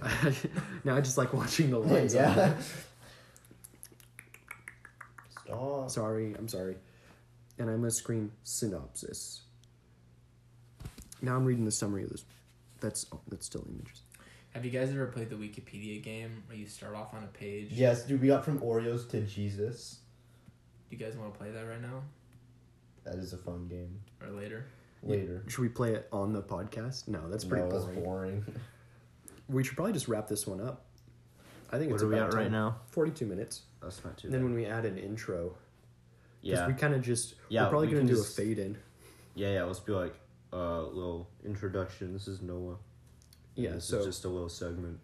[0.84, 2.14] now I just like watching the lines.
[2.14, 2.54] on yeah.
[5.44, 5.90] Stop.
[5.90, 6.76] Sorry, I'm sorry.
[7.58, 9.42] And I'm gonna scream synopsis.
[11.20, 12.24] Now I'm reading the summary of this.
[12.80, 14.02] That's oh, that's still images.
[14.54, 17.68] Have you guys ever played the Wikipedia game where you start off on a page?
[17.70, 20.00] Yes, dude, we got from Oreos to Jesus.
[20.90, 22.02] Do you guys want to play that right now
[23.04, 24.00] That is a fun game.
[24.20, 24.66] or later?
[25.02, 25.42] Later.
[25.48, 27.08] Should we play it on the podcast?
[27.08, 27.86] No, that's pretty no, boring.
[27.94, 28.44] that's boring.
[29.48, 30.84] We should probably just wrap this one up.
[31.72, 32.76] I think What it's are we about at right now?
[32.90, 33.62] Forty-two minutes.
[33.80, 35.56] That's not too And then when we add an intro, 'cause
[36.42, 36.66] Yeah.
[36.68, 38.76] we kind of just Yeah, we're probably we gonna do just- a fade in.
[39.34, 40.14] Yeah, yeah, let's be like
[40.52, 42.12] a uh, little introduction.
[42.12, 42.76] This is Noah.
[43.56, 45.00] And Yeah, this so is just a little segment.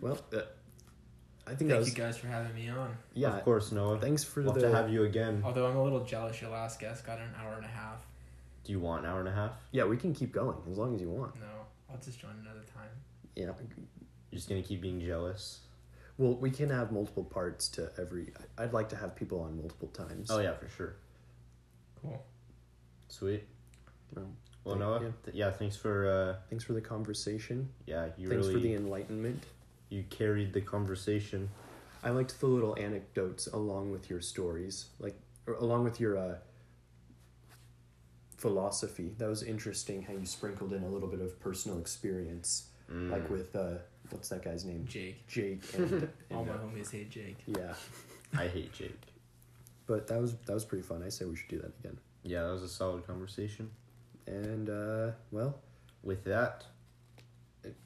[0.00, 0.42] well, uh,
[1.46, 2.96] I think Thank was you guys for having me on.
[3.12, 3.36] yeah.
[3.36, 4.00] Of course, Noah.
[4.00, 5.42] Thanks for Love the to have you again.
[5.44, 8.06] Although I'm a little jealous, your last guest got an hour and a half.
[8.64, 9.52] Do you want an hour and a half?
[9.72, 9.84] yeah.
[9.84, 11.34] We can keep going as long as you want.
[11.36, 11.46] No,
[11.90, 12.88] I'll just join another time.
[13.36, 13.44] Yeah.
[13.46, 15.60] You're just gonna keep being jealous.
[16.16, 18.32] Well, we can have multiple parts to every.
[18.56, 20.30] I'd like to have people on multiple times.
[20.30, 20.94] Oh yeah, for sure.
[22.02, 22.22] Cool.
[23.08, 23.44] Sweet.
[24.14, 24.26] Well,
[24.64, 25.00] Well, Noah.
[25.00, 25.14] you.
[25.24, 26.08] th- yeah, thanks for.
[26.08, 27.68] uh thanks for the conversation.
[27.86, 29.44] Yeah, you thanks really for the enlightenment.
[29.90, 31.50] you carried the conversation.
[32.02, 36.36] I liked the little anecdotes along with your stories, like or along with your uh,
[38.48, 39.14] philosophy.
[39.18, 43.10] That was interesting how you sprinkled in a little bit of personal experience, Mm.
[43.10, 43.78] like with uh,
[44.10, 44.84] what's that guy's name?
[44.86, 45.26] Jake.
[45.26, 45.62] Jake.
[45.78, 47.38] And, All my uh, homies hate Jake.
[47.46, 47.72] yeah,
[48.38, 49.00] I hate Jake.
[49.86, 51.02] but that was that was pretty fun.
[51.02, 51.96] I say we should do that again.
[52.22, 53.70] Yeah, that was a solid conversation.
[54.26, 55.52] And uh, well,
[56.02, 56.64] With that,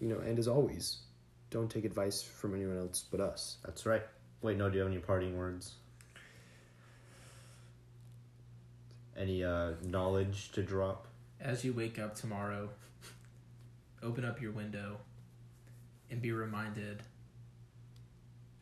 [0.00, 0.84] you know, and as always,
[1.50, 3.59] don't take advice from anyone else but us.
[3.64, 4.02] that's right.
[4.42, 4.68] Wait, no.
[4.68, 5.64] Do you have any parting words?
[9.19, 11.07] Any uh, knowledge to drop?
[11.41, 12.69] As you wake up tomorrow,
[14.03, 14.99] open up your window
[16.11, 17.03] and be reminded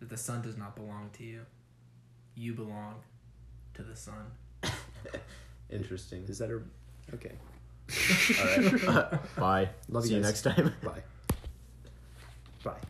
[0.00, 1.42] that the sun does not belong to you.
[2.34, 2.96] You belong
[3.74, 4.32] to the sun.
[5.70, 6.24] Interesting.
[6.28, 6.60] Is that a
[7.14, 7.32] okay?
[8.40, 9.20] All right.
[9.36, 9.68] Bye.
[9.88, 10.44] Love See you you guys.
[10.44, 10.74] next time.
[10.82, 11.02] Bye.
[12.64, 12.76] Bye.